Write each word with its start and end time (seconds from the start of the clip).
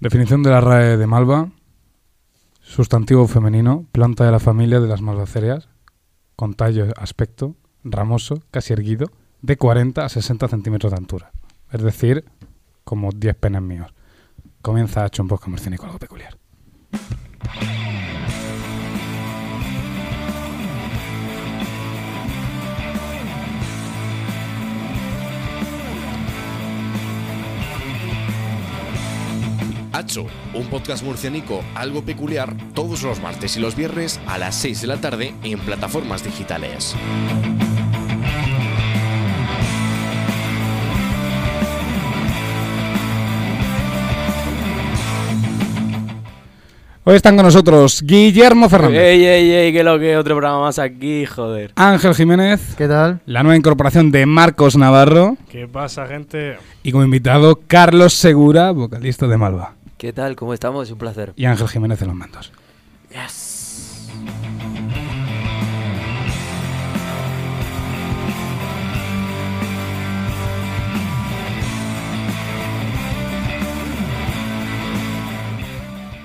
Definición 0.00 0.44
de 0.44 0.50
la 0.50 0.60
RAE 0.60 0.96
de 0.96 1.06
malva. 1.08 1.50
Sustantivo 2.60 3.26
femenino, 3.26 3.86
planta 3.90 4.24
de 4.24 4.30
la 4.30 4.38
familia 4.38 4.78
de 4.78 4.86
las 4.86 5.02
malvacéreas, 5.02 5.68
con 6.36 6.54
tallo 6.54 6.86
aspecto, 6.96 7.56
ramoso, 7.82 8.40
casi 8.52 8.72
erguido, 8.72 9.10
de 9.42 9.56
40 9.56 10.04
a 10.04 10.08
60 10.08 10.46
centímetros 10.46 10.92
de 10.92 10.98
altura. 10.98 11.32
Es 11.72 11.82
decir, 11.82 12.24
como 12.84 13.10
10 13.10 13.34
penes 13.36 13.62
míos. 13.62 13.92
Comienza 14.62 15.04
hecho 15.04 15.22
un 15.22 15.28
podcast 15.28 15.48
murciénico 15.48 15.86
algo 15.86 15.98
peculiar. 15.98 16.38
Hacho, 29.92 30.26
un 30.54 30.66
podcast 30.68 31.02
murcianico 31.02 31.62
algo 31.74 32.02
peculiar 32.02 32.54
todos 32.74 33.02
los 33.02 33.20
martes 33.20 33.56
y 33.56 33.60
los 33.60 33.74
viernes 33.74 34.20
a 34.26 34.38
las 34.38 34.54
6 34.56 34.82
de 34.82 34.86
la 34.86 35.00
tarde 35.00 35.34
en 35.42 35.58
plataformas 35.60 36.22
digitales. 36.24 36.94
Hoy 47.04 47.16
están 47.16 47.36
con 47.36 47.46
nosotros 47.46 48.02
Guillermo 48.02 48.68
Fernández, 48.68 49.00
Ey, 49.00 49.24
ey, 49.24 49.50
ey, 49.50 49.72
que 49.72 49.82
lo 49.82 49.98
que 49.98 50.14
otro 50.18 50.34
programa 50.34 50.60
más 50.60 50.78
aquí, 50.78 51.24
joder. 51.24 51.72
Ángel 51.74 52.14
Jiménez, 52.14 52.74
¿Qué 52.76 52.86
tal? 52.86 53.20
la 53.24 53.42
nueva 53.42 53.56
incorporación 53.56 54.10
de 54.10 54.26
Marcos 54.26 54.76
Navarro 54.76 55.38
¿Qué 55.50 55.66
pasa, 55.66 56.06
gente? 56.06 56.58
y 56.82 56.92
como 56.92 57.04
invitado 57.04 57.60
Carlos 57.66 58.12
Segura, 58.12 58.72
vocalista 58.72 59.26
de 59.26 59.38
Malva. 59.38 59.72
¿Qué 59.98 60.12
tal? 60.12 60.36
¿Cómo 60.36 60.54
estamos? 60.54 60.88
Un 60.92 60.98
placer. 60.98 61.32
Y 61.34 61.44
Ángel 61.44 61.66
Jiménez 61.66 62.00
en 62.02 62.06
los 62.06 62.16
mandos. 62.16 62.52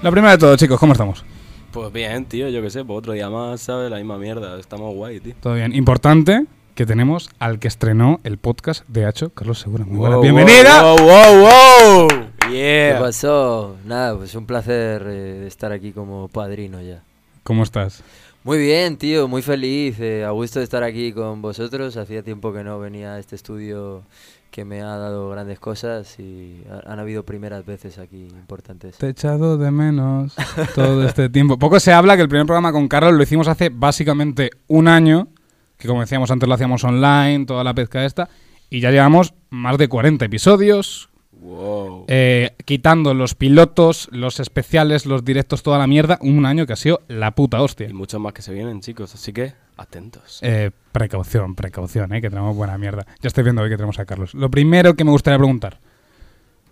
Lo 0.03 0.11
primero 0.11 0.33
de 0.33 0.38
todo, 0.38 0.55
chicos, 0.55 0.80
¿cómo 0.80 0.92
estamos? 0.92 1.26
Pues 1.72 1.92
bien, 1.92 2.26
tío, 2.26 2.50
yo 2.50 2.61
qué 2.61 2.70
sé, 2.70 2.86
pues 2.86 3.00
otro 3.00 3.14
día 3.14 3.31
más, 3.31 3.61
¿sabes? 3.61 3.89
La 3.89 3.98
misma 3.98 4.20
mierda, 4.20 4.59
estamos 4.59 4.94
guay, 4.94 5.20
tío. 5.20 5.33
Todo 5.39 5.55
bien. 5.55 5.73
Importante 5.73 6.45
que 6.76 6.86
tenemos 6.86 7.31
al 7.39 7.58
que 7.58 7.70
estrenó 7.70 8.20
el 8.23 8.38
podcast 8.38 8.88
de 8.88 9.05
Hacho, 9.05 9.31
Carlos 9.31 9.58
Segura. 9.58 9.83
Muy 9.83 9.98
buenas. 9.98 10.17
Wow, 10.17 10.22
¡Bienvenida! 10.22 10.83
¡Wow, 10.83 10.98
wow, 11.00 12.08
wow! 12.09 12.33
¿Qué 12.49 12.89
Yeah. 12.89 12.99
pasó? 12.99 13.75
Nada, 13.86 14.16
pues 14.17 14.36
un 14.36 14.45
placer 14.45 15.03
eh, 15.08 15.45
estar 15.47 15.72
aquí 15.72 15.91
como 15.91 16.27
padrino 16.27 16.81
ya. 16.81 17.02
¿Cómo 17.44 17.63
estás? 17.63 18.03
Muy 18.44 18.58
bien, 18.58 18.97
tío, 18.97 19.27
muy 19.27 19.41
feliz, 19.41 19.99
eh, 19.99 20.25
a 20.25 20.31
gusto 20.31 20.59
de 20.59 20.66
estar 20.66 20.83
aquí 20.83 21.14
con 21.14 21.41
vosotros. 21.41 21.95
Hacía 21.97 22.23
tiempo 22.23 22.52
que 22.53 22.64
no 22.64 22.80
venía 22.80 23.14
a 23.14 23.19
este 23.19 23.36
estudio 23.36 24.03
que 24.52 24.66
me 24.66 24.81
ha 24.81 24.97
dado 24.97 25.30
grandes 25.30 25.59
cosas 25.59 26.19
y 26.19 26.61
ha- 26.69 26.91
han 26.91 26.99
habido 26.99 27.23
primeras 27.23 27.66
veces 27.66 27.97
aquí 27.97 28.27
importantes. 28.27 28.97
Te 28.97 29.08
he 29.08 29.09
echado 29.09 29.58
de 29.58 29.71
menos 29.71 30.36
todo 30.75 31.08
este 31.08 31.30
tiempo. 31.30 31.58
Poco 31.58 31.80
se 31.80 31.91
habla 31.94 32.16
que 32.16 32.21
el 32.21 32.30
primer 32.30 32.45
programa 32.45 32.71
con 32.71 32.88
Carlos 32.88 33.14
lo 33.14 33.23
hicimos 33.23 33.47
hace 33.47 33.69
básicamente 33.69 34.52
un 34.67 34.88
año, 34.88 35.30
que 35.77 35.88
como 35.88 36.02
decíamos 36.02 36.30
antes 36.30 36.47
lo 36.47 36.53
hacíamos 36.55 36.83
online, 36.83 37.45
toda 37.45 37.64
la 37.64 37.73
pesca 37.73 38.05
esta, 38.05 38.30
y 38.69 38.80
ya 38.80 38.91
llevamos 38.91 39.33
más 39.49 39.77
de 39.77 39.88
40 39.88 40.25
episodios, 40.25 41.09
Wow. 41.44 42.05
eh, 42.08 42.55
quitando 42.63 43.13
los 43.13 43.36
pilotos, 43.36 44.08
los 44.13 44.39
especiales, 44.39 45.05
los 45.05 45.25
directos, 45.25 45.61
toda 45.61 45.77
la 45.77 45.88
mierda, 45.88 46.17
un 46.22 46.45
año 46.45 46.66
que 46.66 46.72
ha 46.72 46.77
sido 46.77 47.02
la 47.09 47.31
puta 47.31 47.61
hostia. 47.61 47.89
Y 47.89 47.94
muchos 47.94 48.22
más 48.22 48.31
que 48.31 48.41
se 48.41 48.53
vienen, 48.53 48.80
chicos, 48.80 49.13
así 49.13 49.33
que 49.33 49.53
atentos. 49.75 50.39
Eh, 50.42 50.71
precaución, 50.93 51.55
precaución, 51.55 52.14
eh, 52.14 52.21
que 52.21 52.30
tenemos 52.30 52.55
buena 52.55 52.77
mierda. 52.77 53.05
Ya 53.21 53.27
estoy 53.27 53.43
viendo 53.43 53.61
hoy 53.61 53.70
que 53.70 53.76
tenemos 53.76 53.99
a 53.99 54.05
Carlos. 54.05 54.33
Lo 54.33 54.49
primero 54.49 54.95
que 54.95 55.03
me 55.03 55.11
gustaría 55.11 55.37
preguntar, 55.37 55.80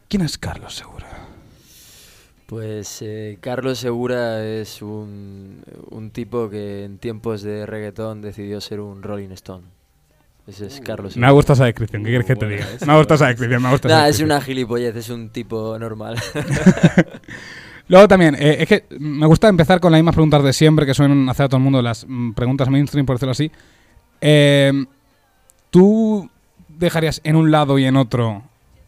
¿quién 0.07 0.21
es 0.21 0.37
Carlos 0.37 0.75
Segura? 0.75 1.07
Pues 2.45 3.01
eh, 3.01 3.37
Carlos 3.41 3.79
Segura 3.79 4.45
es 4.45 4.81
un, 4.81 5.63
un 5.89 6.11
tipo 6.11 6.49
que 6.49 6.85
en 6.85 6.97
tiempos 6.97 7.41
de 7.41 7.65
reggaetón 7.65 8.21
decidió 8.21 8.61
ser 8.61 8.79
un 8.79 9.03
Rolling 9.03 9.31
Stone. 9.31 9.80
Ese 10.47 10.65
es 10.65 10.81
Carlos 10.81 11.15
Me 11.17 11.27
ha 11.27 11.31
gustado 11.31 11.53
esa 11.53 11.65
descripción, 11.65 12.03
¿qué 12.03 12.09
quieres 12.09 12.27
que 12.27 12.35
te 12.35 12.47
diga? 12.47 12.65
Me 12.85 12.93
ha 12.93 12.97
gustado 12.97 13.15
esa 13.15 13.27
descripción, 13.27 13.61
me 13.61 13.67
ha 13.67 13.71
gustado 13.71 13.93
esa 13.93 14.01
Nah, 14.03 14.09
es 14.09 14.19
una 14.21 14.41
gilipollez, 14.41 14.95
es 14.95 15.09
un 15.09 15.29
tipo 15.29 15.77
normal. 15.77 16.17
Luego 17.87 18.07
también, 18.07 18.35
eh, 18.35 18.57
es 18.59 18.67
que 18.67 18.85
me 18.99 19.27
gusta 19.27 19.49
empezar 19.49 19.79
con 19.79 19.91
las 19.91 19.99
mismas 19.99 20.15
preguntas 20.15 20.43
de 20.43 20.53
siempre 20.53 20.85
que 20.85 20.93
suelen 20.93 21.27
hacer 21.29 21.45
a 21.45 21.49
todo 21.49 21.57
el 21.57 21.63
mundo, 21.63 21.81
las 21.81 22.05
mm, 22.07 22.31
preguntas 22.31 22.69
mainstream, 22.69 23.05
por 23.05 23.17
decirlo 23.17 23.31
así. 23.31 23.51
Eh, 24.21 24.85
¿Tú 25.69 26.29
dejarías 26.67 27.21
en 27.23 27.35
un 27.35 27.51
lado 27.51 27.77
y 27.79 27.85
en 27.85 27.95
otro 27.95 28.43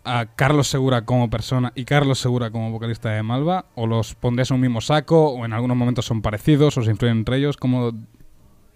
a 0.05 0.25
Carlos 0.35 0.67
Segura 0.67 1.03
como 1.03 1.29
persona 1.29 1.71
y 1.75 1.85
Carlos 1.85 2.19
Segura 2.19 2.51
como 2.51 2.71
vocalista 2.71 3.09
de 3.09 3.23
Malva? 3.23 3.65
¿O 3.75 3.87
los 3.87 4.15
pondrías 4.15 4.51
en 4.51 4.55
un 4.55 4.61
mismo 4.61 4.81
saco? 4.81 5.29
¿O 5.29 5.45
en 5.45 5.53
algunos 5.53 5.77
momentos 5.77 6.05
son 6.05 6.21
parecidos? 6.21 6.77
¿O 6.77 6.83
se 6.83 6.91
influyen 6.91 7.19
entre 7.19 7.37
ellos? 7.37 7.57
¿Cómo 7.57 7.91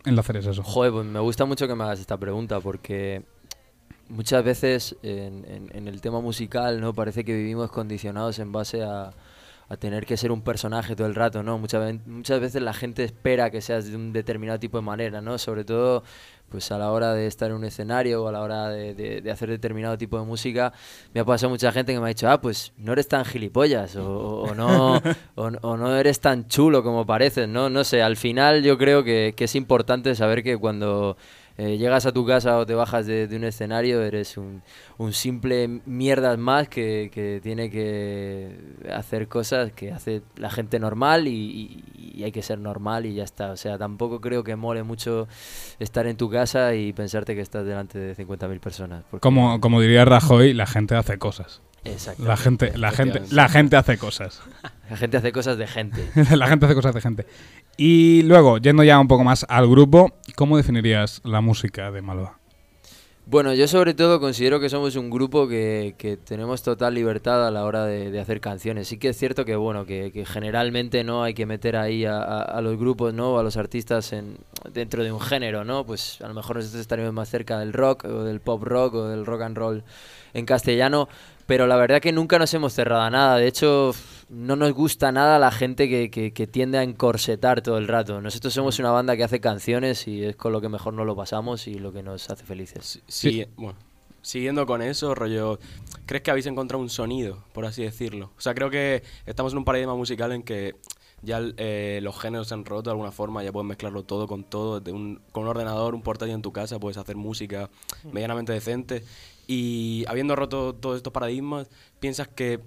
enlazarías 0.05 0.45
eso? 0.45 0.63
Joder, 0.63 0.91
pues 0.91 1.05
me 1.05 1.19
gusta 1.19 1.45
mucho 1.45 1.67
que 1.67 1.75
me 1.75 1.83
hagas 1.83 1.99
esta 1.99 2.17
pregunta 2.17 2.59
porque 2.59 3.23
muchas 4.09 4.43
veces 4.43 4.95
en, 5.03 5.43
en- 5.45 5.69
en 5.75 5.87
el 5.87 6.01
tema 6.01 6.21
musical, 6.21 6.79
¿no? 6.81 6.93
Parece 6.93 7.23
que 7.25 7.33
vivimos 7.35 7.71
condicionados 7.71 8.39
en 8.39 8.51
base 8.51 8.83
a, 8.83 9.11
a 9.69 9.77
tener 9.77 10.05
que 10.05 10.15
ser 10.15 10.31
un 10.31 10.41
personaje 10.41 10.95
todo 10.95 11.07
el 11.07 11.15
rato, 11.15 11.43
¿no? 11.43 11.57
Muchas, 11.57 11.95
muchas 12.05 12.39
veces 12.39 12.61
la 12.61 12.73
gente 12.73 13.03
espera 13.03 13.49
que 13.49 13.61
seas 13.61 13.89
de 13.89 13.95
un 13.95 14.13
determinado 14.13 14.59
tipo 14.59 14.77
de 14.77 14.83
manera, 14.83 15.21
¿no? 15.21 15.37
Sobre 15.37 15.65
todo 15.65 16.03
pues 16.49 16.71
a 16.71 16.77
la 16.77 16.91
hora 16.91 17.13
de 17.13 17.27
estar 17.27 17.49
en 17.49 17.57
un 17.57 17.65
escenario 17.65 18.23
o 18.23 18.27
a 18.29 18.31
la 18.31 18.41
hora 18.41 18.69
de, 18.69 19.21
hacer 19.29 19.49
determinado 19.49 19.97
tipo 19.97 20.17
de 20.17 20.25
música, 20.25 20.71
me 21.13 21.19
ha 21.19 21.25
pasado 21.25 21.49
mucha 21.49 21.73
gente 21.73 21.93
que 21.93 21.99
me 21.99 22.05
ha 22.05 22.09
dicho, 22.09 22.29
ah, 22.29 22.39
pues 22.39 22.71
no 22.77 22.93
eres 22.93 23.09
tan 23.09 23.25
gilipollas 23.25 23.97
o, 23.97 24.53
no, 24.55 25.01
o, 25.35 25.77
no 25.77 25.97
eres 25.97 26.21
tan 26.21 26.47
chulo 26.47 26.83
como 26.83 27.05
pareces, 27.05 27.49
¿no? 27.49 27.69
No 27.69 27.83
sé, 27.83 28.01
al 28.01 28.15
final 28.15 28.63
yo 28.63 28.77
creo 28.77 29.03
que 29.03 29.35
es 29.37 29.55
importante 29.55 30.15
saber 30.15 30.41
que 30.41 30.57
cuando 30.57 31.17
eh, 31.57 31.77
llegas 31.77 32.05
a 32.05 32.11
tu 32.11 32.25
casa 32.25 32.57
o 32.57 32.65
te 32.65 32.73
bajas 32.75 33.05
de, 33.07 33.27
de 33.27 33.35
un 33.35 33.43
escenario 33.43 34.01
eres 34.03 34.37
un, 34.37 34.61
un 34.97 35.13
simple 35.13 35.81
mierdas 35.85 36.37
más 36.37 36.67
que, 36.69 37.09
que 37.11 37.39
tiene 37.41 37.69
que 37.69 38.57
hacer 38.93 39.27
cosas 39.27 39.71
que 39.71 39.91
hace 39.91 40.21
la 40.37 40.49
gente 40.49 40.79
normal 40.79 41.27
y, 41.27 41.31
y- 41.31 41.83
y 42.17 42.23
hay 42.23 42.31
que 42.31 42.41
ser 42.41 42.57
normal 42.57 43.05
y 43.05 43.13
ya 43.13 43.23
está. 43.23 43.51
O 43.51 43.57
sea, 43.57 43.77
tampoco 43.77 44.19
creo 44.21 44.43
que 44.43 44.55
mole 44.55 44.81
mucho 44.81 45.27
estar 45.79 46.07
en 46.07 46.17
tu 46.17 46.29
casa 46.31 46.73
y 46.73 46.91
pensarte 46.91 47.35
que 47.35 47.41
estás 47.41 47.63
delante 47.65 47.99
de 47.99 48.15
50.000 48.15 48.59
personas. 48.59 49.03
Como, 49.19 49.59
como 49.61 49.81
diría 49.81 50.03
Rajoy, 50.03 50.53
la 50.53 50.65
gente 50.65 50.95
hace 50.95 51.19
cosas. 51.19 51.61
Exacto. 51.85 52.23
La 52.25 52.35
gente, 52.35 52.75
la 52.77 52.91
gente, 52.91 53.21
la 53.31 53.47
gente 53.49 53.75
hace 53.77 53.97
cosas. 53.97 54.41
La 54.89 54.95
gente 54.95 55.17
hace 55.17 55.33
cosas 55.33 55.57
de 55.57 55.67
gente. 55.67 56.09
la 56.37 56.47
gente 56.47 56.65
hace 56.65 56.73
cosas 56.73 56.95
de 56.95 57.01
gente. 57.01 57.25
Y 57.77 58.23
luego, 58.23 58.57
yendo 58.57 58.83
ya 58.83 58.99
un 58.99 59.07
poco 59.07 59.23
más 59.23 59.45
al 59.47 59.69
grupo, 59.69 60.11
¿cómo 60.35 60.57
definirías 60.57 61.21
la 61.23 61.41
música 61.41 61.91
de 61.91 62.01
Malva? 62.01 62.39
Bueno, 63.29 63.53
yo 63.53 63.67
sobre 63.67 63.93
todo 63.93 64.21
considero 64.21 64.61
que 64.61 64.69
somos 64.69 64.95
un 64.95 65.09
grupo 65.09 65.49
que, 65.49 65.95
que 65.97 66.15
tenemos 66.15 66.63
total 66.63 66.93
libertad 66.93 67.45
a 67.45 67.51
la 67.51 67.65
hora 67.65 67.85
de, 67.85 68.17
hacer 68.21 68.39
canciones. 68.39 68.87
Sí 68.87 68.97
que 68.97 69.09
es 69.09 69.17
cierto 69.17 69.43
que, 69.43 69.57
bueno, 69.57 69.85
que, 69.85 70.23
generalmente 70.25 71.03
no 71.03 71.23
hay 71.23 71.33
que 71.33 71.45
meter 71.45 71.75
ahí 71.75 72.05
a, 72.05 72.57
los 72.61 72.79
grupos, 72.79 73.13
¿no? 73.13 73.37
A 73.37 73.43
los 73.43 73.57
artistas 73.57 74.13
en, 74.13 74.37
dentro 74.71 75.03
de 75.03 75.11
un 75.11 75.19
género, 75.19 75.65
¿no? 75.65 75.85
Pues 75.85 76.21
a 76.21 76.29
lo 76.29 76.33
mejor 76.33 76.55
nosotros 76.55 76.79
estaríamos 76.79 77.13
más 77.13 77.29
cerca 77.29 77.59
del 77.59 77.73
rock 77.73 78.05
o 78.05 78.23
del 78.23 78.39
pop 78.39 78.63
rock 78.63 78.93
o 78.93 79.07
del 79.09 79.25
rock 79.25 79.41
and 79.41 79.57
roll 79.57 79.83
en 80.33 80.45
castellano. 80.45 81.09
Pero 81.47 81.65
la 81.65 81.75
verdad 81.77 82.01
que 82.01 82.11
nunca 82.11 82.37
nos 82.37 82.53
hemos 82.53 82.73
cerrado 82.73 83.01
a 83.01 83.09
nada. 83.09 83.37
De 83.37 83.47
hecho, 83.47 83.95
no 84.29 84.55
nos 84.55 84.73
gusta 84.73 85.11
nada 85.11 85.39
la 85.39 85.49
gente 85.51 85.87
que, 85.89 86.11
que- 86.31 86.47
tiende 86.47 86.77
a 86.77 86.83
encorsetar 86.83 87.61
todo 87.61 87.77
el 87.77 87.87
rato. 87.87 88.21
Nosotros 88.21 88.53
somos 88.53 88.77
una 88.79 88.91
banda 88.91 89.15
que 89.17 89.23
hace 89.23 89.39
canciones 89.39 90.07
y 90.07 90.23
es 90.25 90.35
con 90.35 90.51
lo 90.51 90.61
que 90.61 90.69
mejor 90.69 90.93
nos 90.93 91.05
lo 91.05 91.15
pasamos 91.15 91.67
y 91.67 91.75
lo 91.75 91.91
que 91.93 92.03
nos 92.03 92.29
hace 92.29 92.43
felices. 92.43 93.01
Sí, 93.07 93.45
bueno, 93.55 93.77
siguiendo 94.21 94.65
con 94.65 94.81
eso, 94.81 95.15
rollo, 95.15 95.57
¿crees 96.05 96.21
que 96.21 96.31
habéis 96.31 96.45
encontrado 96.47 96.81
un 96.83 96.89
sonido, 96.89 97.43
por 97.53 97.65
así 97.65 97.81
decirlo? 97.83 98.31
O 98.37 98.41
sea, 98.41 98.53
creo 98.53 98.69
que 98.69 99.01
estamos 99.25 99.53
en 99.53 99.59
un 99.59 99.65
paradigma 99.65 99.95
musical 99.95 100.33
en 100.33 100.43
que 100.43 100.75
ya 101.21 101.41
eh, 101.57 101.99
los 102.03 102.19
géneros 102.19 102.47
se 102.47 102.53
han 102.53 102.65
roto 102.65 102.89
de 102.89 102.91
alguna 102.91 103.11
forma, 103.11 103.43
ya 103.43 103.51
puedes 103.51 103.67
mezclarlo 103.67 104.03
todo 104.03 104.27
con 104.27 104.43
todo, 104.43 104.79
de 104.79 104.91
un, 104.91 105.21
con 105.31 105.43
un 105.43 105.49
ordenador, 105.49 105.95
un 105.95 106.01
portátil 106.01 106.35
en 106.35 106.41
tu 106.41 106.51
casa, 106.51 106.79
puedes 106.79 106.97
hacer 106.97 107.15
música 107.15 107.69
medianamente 108.11 108.53
decente. 108.53 109.03
Y 109.47 110.05
habiendo 110.07 110.35
roto 110.35 110.75
todos 110.75 110.97
estos 110.97 111.13
paradigmas, 111.13 111.69
¿piensas 111.99 112.27
que 112.27 112.59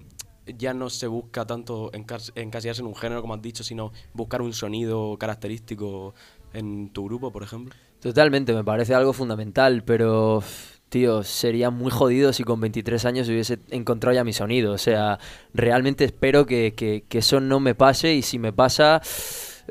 ya 0.58 0.74
no 0.74 0.90
se 0.90 1.06
busca 1.06 1.46
tanto 1.46 1.92
encas- 1.92 2.32
encasillarse 2.34 2.82
en 2.82 2.88
un 2.88 2.96
género, 2.96 3.20
como 3.20 3.34
has 3.34 3.42
dicho, 3.42 3.62
sino 3.62 3.92
buscar 4.14 4.42
un 4.42 4.52
sonido 4.52 5.16
característico 5.18 6.14
en 6.52 6.90
tu 6.90 7.04
grupo, 7.04 7.30
por 7.30 7.42
ejemplo? 7.42 7.74
Totalmente, 8.00 8.52
me 8.54 8.64
parece 8.64 8.94
algo 8.94 9.12
fundamental, 9.12 9.84
pero 9.84 10.42
tío, 10.90 11.22
sería 11.22 11.70
muy 11.70 11.90
jodido 11.90 12.32
si 12.32 12.44
con 12.44 12.60
23 12.60 13.04
años 13.06 13.28
hubiese 13.28 13.58
encontrado 13.70 14.14
ya 14.14 14.24
mi 14.24 14.34
sonido. 14.34 14.72
O 14.72 14.78
sea, 14.78 15.18
realmente 15.54 16.04
espero 16.04 16.44
que, 16.44 16.74
que, 16.76 17.04
que 17.08 17.18
eso 17.18 17.40
no 17.40 17.60
me 17.60 17.74
pase 17.74 18.14
y 18.14 18.22
si 18.22 18.38
me 18.38 18.52
pasa 18.52 19.00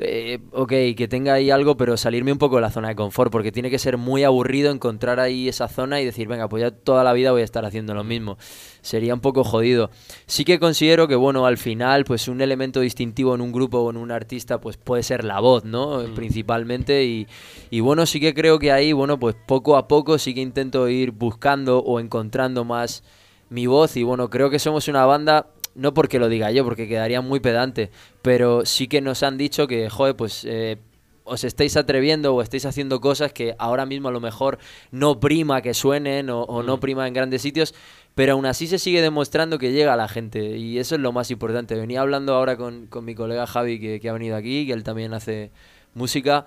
eh, 0.02 0.38
ok, 0.52 0.72
que 0.96 1.08
tenga 1.10 1.34
ahí 1.34 1.50
algo, 1.50 1.76
pero 1.76 1.98
salirme 1.98 2.32
un 2.32 2.38
poco 2.38 2.56
de 2.56 2.62
la 2.62 2.70
zona 2.70 2.88
de 2.88 2.96
confort, 2.96 3.30
porque 3.30 3.52
tiene 3.52 3.68
que 3.68 3.78
ser 3.78 3.98
muy 3.98 4.24
aburrido 4.24 4.72
encontrar 4.72 5.20
ahí 5.20 5.46
esa 5.46 5.68
zona 5.68 6.00
y 6.00 6.06
decir, 6.06 6.26
venga, 6.26 6.48
pues 6.48 6.62
ya 6.62 6.70
toda 6.70 7.04
la 7.04 7.12
vida 7.12 7.32
voy 7.32 7.42
a 7.42 7.44
estar 7.44 7.66
haciendo 7.66 7.92
lo 7.92 8.02
mismo. 8.02 8.38
Sería 8.80 9.12
un 9.12 9.20
poco 9.20 9.44
jodido. 9.44 9.90
Sí 10.26 10.46
que 10.46 10.58
considero 10.58 11.06
que, 11.06 11.16
bueno, 11.16 11.44
al 11.44 11.58
final, 11.58 12.04
pues 12.04 12.28
un 12.28 12.40
elemento 12.40 12.80
distintivo 12.80 13.34
en 13.34 13.42
un 13.42 13.52
grupo 13.52 13.80
o 13.80 13.90
en 13.90 13.98
un 13.98 14.10
artista, 14.10 14.58
pues 14.58 14.78
puede 14.78 15.02
ser 15.02 15.22
la 15.22 15.38
voz, 15.38 15.64
¿no? 15.64 15.98
Mm. 15.98 16.14
Principalmente. 16.14 17.04
Y, 17.04 17.26
y 17.68 17.80
bueno, 17.80 18.06
sí 18.06 18.20
que 18.20 18.32
creo 18.32 18.58
que 18.58 18.72
ahí, 18.72 18.94
bueno, 18.94 19.20
pues 19.20 19.36
poco 19.46 19.76
a 19.76 19.86
poco 19.86 20.18
sí 20.18 20.32
que 20.32 20.40
intento 20.40 20.88
ir 20.88 21.10
buscando 21.10 21.80
o 21.80 22.00
encontrando 22.00 22.64
más 22.64 23.04
mi 23.50 23.66
voz. 23.66 23.98
Y 23.98 24.02
bueno, 24.02 24.30
creo 24.30 24.48
que 24.48 24.58
somos 24.58 24.88
una 24.88 25.04
banda 25.04 25.46
no 25.74 25.94
porque 25.94 26.18
lo 26.18 26.28
diga 26.28 26.50
yo, 26.50 26.64
porque 26.64 26.88
quedaría 26.88 27.20
muy 27.20 27.40
pedante, 27.40 27.90
pero 28.22 28.64
sí 28.66 28.88
que 28.88 29.00
nos 29.00 29.22
han 29.22 29.38
dicho 29.38 29.66
que, 29.66 29.88
joder, 29.88 30.16
pues 30.16 30.44
eh, 30.44 30.78
os 31.24 31.44
estáis 31.44 31.76
atreviendo 31.76 32.34
o 32.34 32.42
estáis 32.42 32.66
haciendo 32.66 33.00
cosas 33.00 33.32
que 33.32 33.54
ahora 33.58 33.86
mismo 33.86 34.08
a 34.08 34.12
lo 34.12 34.20
mejor 34.20 34.58
no 34.90 35.20
prima 35.20 35.62
que 35.62 35.74
suenen 35.74 36.28
o, 36.28 36.42
o 36.42 36.62
no 36.64 36.76
Mm. 36.76 36.80
prima 36.80 37.06
en 37.06 37.14
grandes 37.14 37.42
sitios, 37.42 37.72
pero 38.16 38.32
aún 38.32 38.46
así 38.46 38.66
se 38.66 38.78
sigue 38.80 39.00
demostrando 39.00 39.58
que 39.58 39.70
llega 39.70 39.92
a 39.94 39.96
la 39.96 40.08
gente 40.08 40.56
y 40.58 40.78
eso 40.78 40.96
es 40.96 41.00
lo 41.00 41.12
más 41.12 41.30
importante. 41.30 41.76
Venía 41.76 42.00
hablando 42.00 42.34
ahora 42.34 42.56
con, 42.56 42.86
con 42.88 43.04
mi 43.04 43.14
colega 43.14 43.46
Javi, 43.46 43.78
que, 43.78 44.00
que 44.00 44.08
ha 44.08 44.12
venido 44.12 44.36
aquí, 44.36 44.66
que 44.66 44.72
él 44.72 44.82
también 44.82 45.14
hace 45.14 45.52
música. 45.94 46.46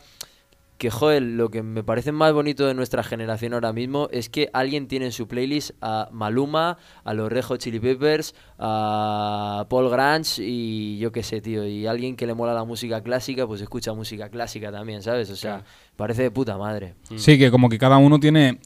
Que, 0.84 0.92
joder, 0.92 1.22
lo 1.22 1.48
que 1.50 1.64
me 1.64 1.82
parece 1.82 2.12
más 2.12 2.34
bonito 2.34 2.68
de 2.68 2.74
nuestra 2.74 3.04
generación 3.04 3.54
ahora 3.54 3.72
mismo 3.72 4.10
es 4.12 4.28
que 4.28 4.50
alguien 4.52 4.90
tiene 4.90 5.06
en 5.06 5.12
su 5.14 5.30
playlist 5.30 5.72
a 5.80 6.10
Maluma, 6.12 6.78
a 7.06 7.14
los 7.14 7.32
Red 7.32 7.44
Hot 7.46 7.62
Chili 7.62 7.80
Peppers, 7.80 8.36
a 8.60 9.66
Paul 9.70 9.90
Grange 9.90 10.44
y 10.44 10.98
yo 10.98 11.14
qué 11.14 11.24
sé, 11.24 11.40
tío. 11.40 11.66
Y 11.66 11.88
alguien 11.88 12.18
que 12.18 12.28
le 12.28 12.34
mola 12.34 12.54
la 12.54 12.66
música 12.66 13.02
clásica, 13.02 13.48
pues 13.48 13.62
escucha 13.62 13.94
música 13.94 14.28
clásica 14.28 14.74
también, 14.74 15.02
¿sabes? 15.02 15.30
O 15.30 15.38
sea, 15.38 15.64
parece 15.96 16.24
de 16.24 16.32
puta 16.32 16.58
madre. 16.58 16.96
Sí, 17.16 17.38
que 17.40 17.50
como 17.50 17.70
que 17.70 17.80
cada 17.80 17.96
uno 17.96 18.20
tiene. 18.20 18.60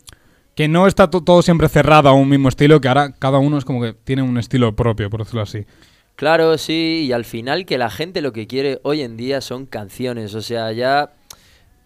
Que 0.56 0.68
no 0.68 0.88
está 0.88 1.08
to- 1.12 1.22
todo 1.24 1.44
siempre 1.44 1.70
cerrado 1.70 2.10
a 2.10 2.14
un 2.14 2.28
mismo 2.30 2.50
estilo, 2.50 2.82
que 2.82 2.88
ahora 2.88 3.12
cada 3.12 3.38
uno 3.38 3.60
es 3.60 3.64
como 3.64 3.80
que 3.80 3.94
tiene 3.94 4.24
un 4.24 4.40
estilo 4.40 4.76
propio, 4.76 5.08
por 5.12 5.20
decirlo 5.20 5.44
así. 5.44 5.68
Claro, 6.16 6.58
sí, 6.58 7.06
y 7.08 7.12
al 7.12 7.26
final 7.26 7.68
que 7.68 7.78
la 7.78 7.92
gente 7.92 8.24
lo 8.24 8.34
que 8.34 8.48
quiere 8.48 8.80
hoy 8.82 9.02
en 9.02 9.18
día 9.18 9.40
son 9.40 9.68
canciones, 9.68 10.34
o 10.34 10.42
sea, 10.42 10.72
ya 10.72 11.12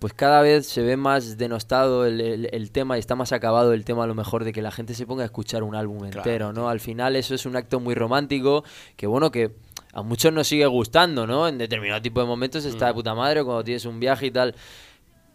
pues 0.01 0.13
cada 0.13 0.42
vez 0.42 0.65
se 0.65 0.81
ve 0.81 0.98
más 0.98 1.38
denostado 1.38 2.07
el, 2.07 2.19
el- 2.19 2.50
el 2.51 2.71
tema 2.71 2.98
y 2.98 3.00
está 3.00 3.13
más 3.13 3.31
acabado 3.31 3.71
el 3.74 3.86
tema 3.86 4.03
a 4.06 4.07
lo 4.07 4.15
mejor 4.15 4.44
de 4.44 4.51
que 4.51 4.63
la 4.63 4.71
gente 4.71 4.95
se 4.95 5.06
ponga 5.06 5.21
a 5.21 5.25
escuchar 5.25 5.62
un 5.62 5.75
álbum 5.75 6.00
Claro, 6.00 6.18
entero, 6.18 6.53
¿no? 6.53 6.69
Al 6.69 6.80
final 6.80 7.15
eso 7.15 7.36
es 7.36 7.45
un 7.45 7.56
acto 7.56 7.80
muy 7.80 7.94
romántico 7.94 8.63
que 8.95 9.06
bueno 9.06 9.30
que 9.30 9.51
a 9.94 10.01
muchos 10.01 10.33
nos 10.33 10.48
sigue 10.48 10.65
gustando, 10.65 11.27
¿no? 11.27 11.48
En 11.48 11.59
determinado 11.59 12.01
tipo 12.01 12.19
de 12.19 12.25
momentos 12.25 12.65
está 12.65 12.88
de 12.88 12.94
Mm. 12.94 12.95
puta 12.95 13.13
madre 13.13 13.44
cuando 13.44 13.63
tienes 13.63 13.86
un 13.86 14.00
viaje 14.00 14.25
y 14.25 14.31
tal. 14.31 14.56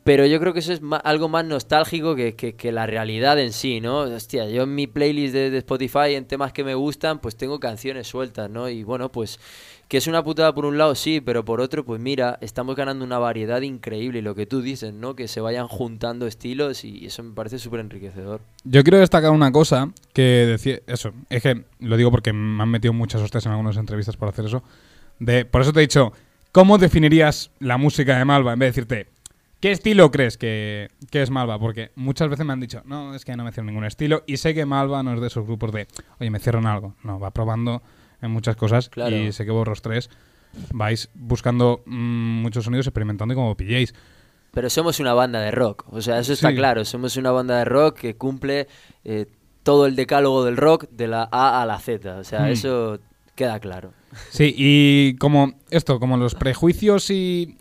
Pero 0.07 0.25
yo 0.25 0.39
creo 0.39 0.53
que 0.53 0.61
eso 0.61 0.73
es 0.73 0.81
algo 1.03 1.29
más 1.29 1.45
nostálgico 1.45 2.15
que, 2.15 2.71
la 2.71 2.87
realidad 2.87 3.41
en 3.41 3.53
sí, 3.53 3.81
¿no? 3.81 4.03
Hostia, 4.03 4.49
yo 4.49 4.63
en 4.63 4.73
mi 4.73 4.87
playlist 4.87 5.35
de, 5.35 5.59
Spotify, 5.59 6.15
en 6.15 6.27
temas 6.27 6.53
que 6.53 6.63
me 6.63 6.77
gustan, 6.77 7.19
pues 7.19 7.35
tengo 7.35 7.59
canciones 7.59 8.07
sueltas, 8.07 8.49
¿no? 8.49 8.69
Y 8.69 8.85
bueno, 8.85 9.11
pues 9.11 9.41
que 9.89 9.97
es 9.97 10.07
una 10.07 10.23
putada 10.23 10.55
por 10.55 10.65
un 10.65 10.79
lado, 10.79 10.95
sí, 10.95 11.21
pero 11.21 11.45
por 11.45 11.61
otro, 11.61 11.85
pues 11.85 12.01
mira, 12.01 12.39
estamos 12.41 12.77
ganando 12.77 13.05
una 13.05 13.19
variedad 13.19 13.63
increíble 13.63 14.23
lo 14.23 14.37
que 14.37 14.47
tú 14.47 14.63
dices, 14.63 14.95
¿no? 14.95 15.17
Que 15.17 15.27
se 15.27 15.41
vayan 15.41 15.67
juntando 15.67 16.29
estilos 16.29 16.85
y 16.85 17.07
eso 17.07 17.25
me 17.25 17.35
parece 17.35 17.59
súper 17.59 17.81
enriquecedor. 17.81 18.41
Yo 18.63 18.85
quiero 18.85 19.01
destacar 19.01 19.33
una 19.33 19.51
cosa 19.51 19.91
que 20.13 20.23
decía. 20.23 20.79
Eso, 20.87 21.15
es 21.31 21.43
que 21.43 21.65
lo 21.81 21.97
digo 21.97 22.13
porque 22.13 22.33
me 22.33 22.63
han 22.63 22.69
metido 22.69 22.93
muchas 22.93 23.23
hostias 23.23 23.45
en 23.47 23.51
algunas 23.51 23.77
entrevistas 23.77 24.17
para 24.17 24.31
hacer 24.31 24.45
eso. 24.45 24.63
De, 25.19 25.45
por 25.45 25.63
eso 25.63 25.73
te 25.73 25.81
he 25.81 25.83
dicho, 25.83 26.13
¿cómo 26.53 26.79
definirías 26.79 27.51
la 27.59 27.77
música 27.77 28.17
de 28.17 28.25
Malva? 28.25 28.53
En 28.53 28.61
vez 28.61 28.69
de 28.69 28.83
decirte, 28.83 29.16
¿qué 29.67 29.73
estilo 29.73 30.13
crees 30.13 30.39
que, 30.39 30.91
que 31.11 31.23
es 31.23 31.31
Malva? 31.31 31.59
Porque 31.59 31.91
muchas 31.97 32.29
veces 32.29 32.47
me 32.47 32.53
han 32.53 32.61
dicho, 32.61 32.83
no, 32.85 33.17
es 33.17 33.25
que 33.25 33.35
no 33.35 33.43
me 33.43 33.51
cierro 33.51 33.67
ningún 33.67 33.85
estilo. 33.85 34.23
Y 34.25 34.37
sé 34.37 34.55
que 34.55 34.65
Malva 34.65 35.03
no 35.03 35.13
es 35.15 35.21
de 35.21 35.27
esos 35.27 35.45
grupos 35.45 35.73
de, 35.73 35.89
oye, 36.21 36.31
me 36.31 36.39
cierro 36.39 36.61
en 36.61 36.67
algo. 36.67 36.95
No, 37.03 37.19
va 37.19 37.33
probando 37.33 37.83
en 38.23 38.31
muchas 38.31 38.55
cosas. 38.55 38.89
Claro. 38.89 39.17
Y 39.17 39.33
sé 39.33 39.45
que 39.45 39.51
vosotros 39.51 39.83
tres 39.83 40.09
vais 40.73 41.11
buscando 41.15 41.83
mm, 41.85 42.43
muchos 42.43 42.65
sonidos, 42.65 42.87
experimentando 42.87 43.33
y 43.33 43.35
como 43.35 43.57
pilléis. 43.57 43.93
Pero 44.53 44.71
somos 44.71 45.01
una 45.01 45.15
banda 45.15 45.41
de 45.41 45.51
rock, 45.51 45.85
o 45.91 46.01
sea, 46.01 46.21
eso 46.21 46.33
está 46.33 46.51
Sí. 46.51 46.55
claro, 46.55 46.85
somos 46.85 47.17
una 47.17 47.33
banda 47.33 47.59
de 47.59 47.65
rock 47.65 47.99
que 47.99 48.15
cumple 48.17 48.69
eh, 49.05 49.27
todo 49.65 49.87
el 49.87 49.97
decálogo 49.97 50.45
del 50.45 50.57
rock 50.57 50.89
de 50.91 51.09
la 51.09 51.29
A 51.33 51.61
a 51.61 51.67
la 51.67 51.81
Z, 51.81 52.17
o 52.19 52.23
sea, 52.25 52.43
Hmm. 52.43 52.53
eso 52.53 53.01
queda 53.35 53.59
claro. 53.59 53.93
Sí, 54.31 54.55
y 54.57 55.17
como 55.17 55.59
esto, 55.71 55.99
como 56.01 56.17
los 56.17 56.37
prejuicios 56.37 57.11
y 57.11 57.59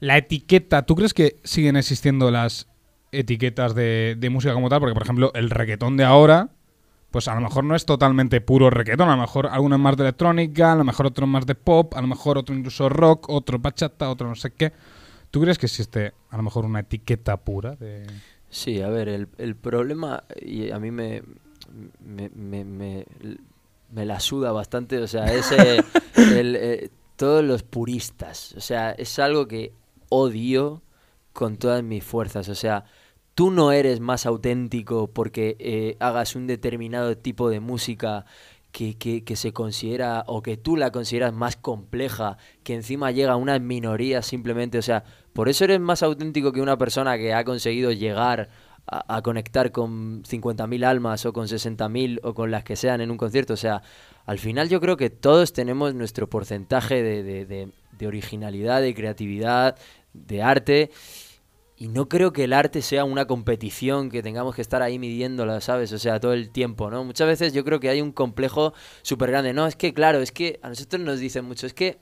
la 0.00 0.16
etiqueta, 0.18 0.82
¿tú 0.86 0.94
crees 0.94 1.14
que 1.14 1.40
siguen 1.44 1.76
existiendo 1.76 2.30
las 2.30 2.68
etiquetas 3.12 3.74
de, 3.74 4.16
de 4.18 4.30
música 4.30 4.54
como 4.54 4.68
tal? 4.68 4.80
Porque, 4.80 4.94
por 4.94 5.02
ejemplo, 5.02 5.32
el 5.34 5.50
reggaetón 5.50 5.96
de 5.96 6.04
ahora, 6.04 6.50
pues 7.10 7.26
a 7.28 7.34
lo 7.34 7.40
mejor 7.40 7.64
no 7.64 7.74
es 7.74 7.84
totalmente 7.86 8.40
puro 8.40 8.70
reggaetón, 8.70 9.08
a 9.08 9.16
lo 9.16 9.22
mejor 9.22 9.46
alguno 9.46 9.76
es 9.76 9.80
más 9.82 9.96
de 9.96 10.04
electrónica, 10.04 10.72
a 10.72 10.76
lo 10.76 10.84
mejor 10.84 11.06
otro 11.06 11.26
más 11.26 11.46
de 11.46 11.54
pop, 11.54 11.94
a 11.94 12.00
lo 12.00 12.06
mejor 12.06 12.38
otro 12.38 12.54
incluso 12.54 12.88
rock, 12.88 13.28
otro 13.28 13.58
bachata, 13.58 14.10
otro 14.10 14.28
no 14.28 14.34
sé 14.34 14.50
qué. 14.52 14.72
¿Tú 15.30 15.40
crees 15.40 15.58
que 15.58 15.66
existe 15.66 16.12
a 16.30 16.36
lo 16.36 16.42
mejor 16.42 16.64
una 16.64 16.80
etiqueta 16.80 17.36
pura 17.38 17.76
de... 17.76 18.06
Sí, 18.50 18.80
a 18.80 18.88
ver, 18.88 19.08
el, 19.08 19.28
el 19.38 19.56
problema, 19.56 20.24
y 20.40 20.70
a 20.70 20.78
mí 20.78 20.90
me, 20.90 21.22
me, 22.04 22.30
me, 22.34 22.64
me- 22.64 23.06
me 23.90 24.04
la 24.06 24.20
suda 24.20 24.52
bastante, 24.52 24.98
o 24.98 25.06
sea, 25.06 25.32
es 25.34 25.50
eh, 25.52 25.82
el, 26.16 26.56
eh, 26.56 26.90
todos 27.16 27.42
los 27.44 27.62
puristas, 27.62 28.52
o 28.56 28.60
sea, 28.60 28.92
es 28.92 29.18
algo 29.18 29.46
que 29.48 29.72
odio 30.08 30.82
con 31.32 31.56
todas 31.56 31.82
mis 31.82 32.04
fuerzas, 32.04 32.48
o 32.48 32.54
sea, 32.54 32.84
tú 33.34 33.50
no 33.50 33.70
eres 33.70 34.00
más 34.00 34.26
auténtico 34.26 35.08
porque 35.12 35.56
eh, 35.60 35.96
hagas 36.00 36.34
un 36.34 36.46
determinado 36.46 37.16
tipo 37.16 37.48
de 37.50 37.60
música 37.60 38.26
que, 38.72 38.98
que, 38.98 39.24
que 39.24 39.36
se 39.36 39.52
considera 39.52 40.24
o 40.26 40.42
que 40.42 40.56
tú 40.56 40.76
la 40.76 40.90
consideras 40.90 41.32
más 41.32 41.56
compleja, 41.56 42.36
que 42.64 42.74
encima 42.74 43.12
llega 43.12 43.32
a 43.32 43.36
unas 43.36 43.60
minorías 43.60 44.26
simplemente, 44.26 44.78
o 44.78 44.82
sea, 44.82 45.04
por 45.32 45.48
eso 45.48 45.64
eres 45.64 45.80
más 45.80 46.02
auténtico 46.02 46.52
que 46.52 46.60
una 46.60 46.78
persona 46.78 47.16
que 47.16 47.32
ha 47.32 47.44
conseguido 47.44 47.92
llegar 47.92 48.48
a, 48.90 49.22
conectar 49.22 49.70
con 49.72 50.22
50.000 50.24 50.84
almas 50.84 51.24
o 51.26 51.32
con 51.32 51.46
60.000 51.48 52.20
o 52.22 52.34
con 52.34 52.50
las 52.50 52.64
que 52.64 52.76
sean 52.76 53.00
en 53.00 53.10
un 53.10 53.16
concierto, 53.16 53.54
o 53.54 53.56
sea, 53.56 53.82
al 54.26 54.38
final 54.38 54.68
yo 54.68 54.80
creo 54.80 54.96
que 54.96 55.10
todos 55.10 55.52
tenemos 55.52 55.94
nuestro 55.94 56.28
porcentaje 56.28 57.02
de, 57.02 57.22
de- 57.22 57.46
de- 57.46 57.68
de 57.98 58.06
originalidad, 58.06 58.80
de 58.80 58.94
creatividad, 58.94 59.76
de 60.14 60.42
arte. 60.42 60.90
Y 61.80 61.86
no 61.88 62.08
creo 62.08 62.32
que 62.32 62.44
el 62.44 62.52
arte 62.52 62.82
sea 62.82 63.04
una 63.04 63.26
competición 63.26 64.10
que 64.10 64.20
tengamos 64.22 64.54
que 64.56 64.62
estar 64.62 64.82
ahí 64.82 64.98
midiéndola, 64.98 65.60
¿sabes? 65.60 65.92
O 65.92 65.98
sea, 65.98 66.18
todo 66.18 66.32
el 66.32 66.50
tiempo, 66.50 66.90
¿no? 66.90 67.04
Muchas 67.04 67.28
veces 67.28 67.52
yo 67.52 67.64
creo 67.64 67.78
que 67.78 67.88
hay 67.88 68.00
un 68.00 68.10
complejo 68.10 68.74
súper 69.02 69.30
grande. 69.30 69.52
No, 69.52 69.64
es 69.66 69.76
que, 69.76 69.94
claro, 69.94 70.18
es 70.20 70.32
que 70.32 70.58
a 70.62 70.68
nosotros 70.70 71.00
nos 71.02 71.20
dicen 71.20 71.44
mucho, 71.44 71.66
es 71.68 71.74
que, 71.74 71.98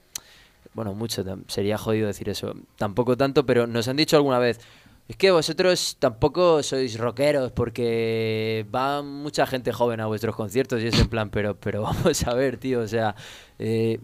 bueno, 0.74 0.94
mucho, 0.94 1.24
sería 1.48 1.78
jodido 1.78 2.06
decir 2.06 2.28
eso, 2.30 2.54
tampoco 2.76 3.16
tanto, 3.16 3.44
pero 3.46 3.66
nos 3.66 3.88
han 3.88 3.96
dicho 3.96 4.16
alguna 4.16 4.38
vez, 4.38 4.60
es 5.08 5.16
que 5.16 5.30
vosotros 5.30 5.96
tampoco 6.00 6.62
sois 6.62 6.98
rockeros 6.98 7.52
porque 7.52 8.66
va 8.74 9.02
mucha 9.02 9.46
gente 9.46 9.72
joven 9.72 10.00
a 10.00 10.06
vuestros 10.06 10.34
conciertos 10.34 10.82
y 10.82 10.88
es 10.88 10.98
en 10.98 11.08
plan, 11.08 11.30
pero, 11.30 11.58
pero 11.58 11.82
vamos 11.82 12.26
a 12.26 12.34
ver, 12.34 12.56
tío, 12.56 12.80
o 12.80 12.88
sea, 12.88 13.14
eh, 13.58 14.00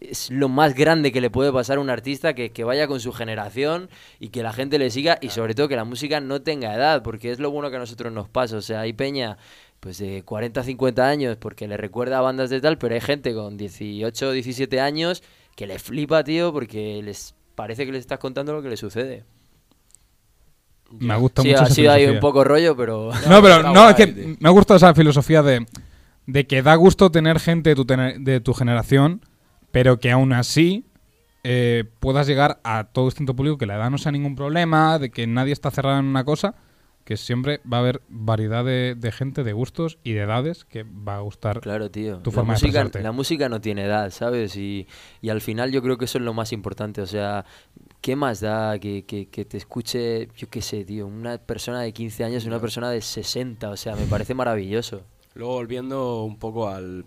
es 0.00 0.30
lo 0.30 0.48
más 0.48 0.74
grande 0.74 1.12
que 1.12 1.20
le 1.20 1.30
puede 1.30 1.52
pasar 1.52 1.78
a 1.78 1.80
un 1.80 1.90
artista 1.90 2.34
que, 2.34 2.50
que 2.50 2.64
vaya 2.64 2.88
con 2.88 3.00
su 3.00 3.12
generación 3.12 3.90
y 4.20 4.28
que 4.28 4.42
la 4.42 4.52
gente 4.52 4.78
le 4.78 4.90
siga 4.90 5.18
y 5.20 5.28
sobre 5.28 5.54
todo 5.54 5.68
que 5.68 5.76
la 5.76 5.84
música 5.84 6.20
no 6.20 6.42
tenga 6.42 6.74
edad, 6.74 7.02
porque 7.02 7.30
es 7.30 7.38
lo 7.38 7.50
bueno 7.50 7.70
que 7.70 7.76
a 7.76 7.80
nosotros 7.80 8.12
nos 8.12 8.28
pasa. 8.28 8.56
O 8.56 8.62
sea, 8.62 8.80
hay 8.80 8.92
peña 8.94 9.36
pues 9.80 9.98
de 9.98 10.22
40, 10.24 10.62
50 10.62 11.08
años 11.08 11.36
porque 11.36 11.68
le 11.68 11.76
recuerda 11.76 12.18
a 12.18 12.22
bandas 12.22 12.50
de 12.50 12.60
tal, 12.60 12.78
pero 12.78 12.94
hay 12.94 13.00
gente 13.00 13.34
con 13.34 13.56
18, 13.56 14.32
17 14.32 14.80
años 14.80 15.22
que 15.56 15.66
le 15.66 15.78
flipa, 15.78 16.24
tío, 16.24 16.52
porque 16.52 17.02
les 17.02 17.34
parece 17.54 17.84
que 17.84 17.92
les 17.92 18.00
estás 18.00 18.18
contando 18.18 18.52
lo 18.52 18.62
que 18.62 18.70
le 18.70 18.76
sucede. 18.76 19.24
Me 20.98 21.16
gusta 21.16 21.42
Sí, 21.42 21.48
mucho 21.48 21.60
ha 21.60 21.64
esa 21.66 21.74
sido 21.74 21.92
ahí 21.92 22.06
un 22.06 22.20
poco 22.20 22.44
rollo, 22.44 22.76
pero... 22.76 23.10
No, 23.28 23.42
pero 23.42 23.62
no, 23.62 23.88
es 23.90 23.94
que 23.96 24.36
me 24.38 24.48
ha 24.48 24.52
gustado 24.52 24.76
esa 24.76 24.94
filosofía 24.94 25.42
de, 25.42 25.66
de 26.26 26.46
que 26.46 26.62
da 26.62 26.74
gusto 26.74 27.10
tener 27.10 27.40
gente 27.40 27.70
de 27.70 27.76
tu, 27.76 27.84
tener- 27.84 28.18
de 28.20 28.40
tu 28.40 28.54
generación, 28.54 29.22
pero 29.70 29.98
que 29.98 30.10
aún 30.10 30.32
así 30.32 30.84
eh, 31.44 31.84
puedas 31.98 32.26
llegar 32.26 32.60
a 32.64 32.84
todo 32.84 33.06
distinto 33.06 33.34
público, 33.34 33.58
que 33.58 33.66
la 33.66 33.76
edad 33.76 33.90
no 33.90 33.98
sea 33.98 34.12
ningún 34.12 34.36
problema, 34.36 34.98
de 34.98 35.10
que 35.10 35.26
nadie 35.26 35.52
está 35.52 35.70
cerrado 35.70 35.98
en 35.98 36.04
una 36.06 36.24
cosa, 36.24 36.54
que 37.04 37.16
siempre 37.16 37.60
va 37.70 37.78
a 37.78 37.80
haber 37.80 38.00
variedad 38.08 38.64
de, 38.64 38.94
de 38.96 39.10
gente, 39.10 39.42
de 39.42 39.52
gustos 39.52 39.98
y 40.04 40.12
de 40.12 40.20
edades 40.20 40.64
que 40.64 40.84
va 40.84 41.16
a 41.16 41.20
gustar. 41.20 41.60
Claro, 41.60 41.90
tío. 41.90 42.18
tu 42.18 42.30
la, 42.30 42.34
forma 42.34 42.52
de 42.52 42.60
música, 42.60 42.68
expresarte. 42.82 43.02
la 43.02 43.10
música 43.10 43.48
no 43.48 43.60
tiene 43.60 43.84
edad, 43.86 44.10
¿sabes? 44.10 44.54
Y, 44.54 44.86
y 45.20 45.30
al 45.30 45.40
final 45.40 45.72
yo 45.72 45.82
creo 45.82 45.98
que 45.98 46.04
eso 46.04 46.18
es 46.18 46.24
lo 46.24 46.32
más 46.32 46.52
importante. 46.52 47.02
O 47.02 47.06
sea, 47.06 47.44
¿qué 48.02 48.14
más 48.16 48.40
da 48.40 48.78
que, 48.78 49.04
que- 49.06 49.28
que 49.30 49.44
te 49.46 49.56
escuche, 49.56 50.28
yo 50.36 50.48
qué 50.50 50.60
sé, 50.60 50.84
tío, 50.84 51.06
una 51.06 51.38
persona 51.38 51.80
de 51.80 51.92
15 51.94 52.24
años 52.24 52.44
y 52.44 52.48
una 52.48 52.60
persona 52.60 52.90
de 52.90 53.00
60? 53.00 53.70
O 53.70 53.76
sea, 53.78 53.96
me 53.96 54.04
parece 54.04 54.34
maravilloso. 54.34 55.02
Luego 55.34 55.54
volviendo 55.54 56.24
un 56.24 56.36
poco 56.38 56.68
al, 56.68 57.04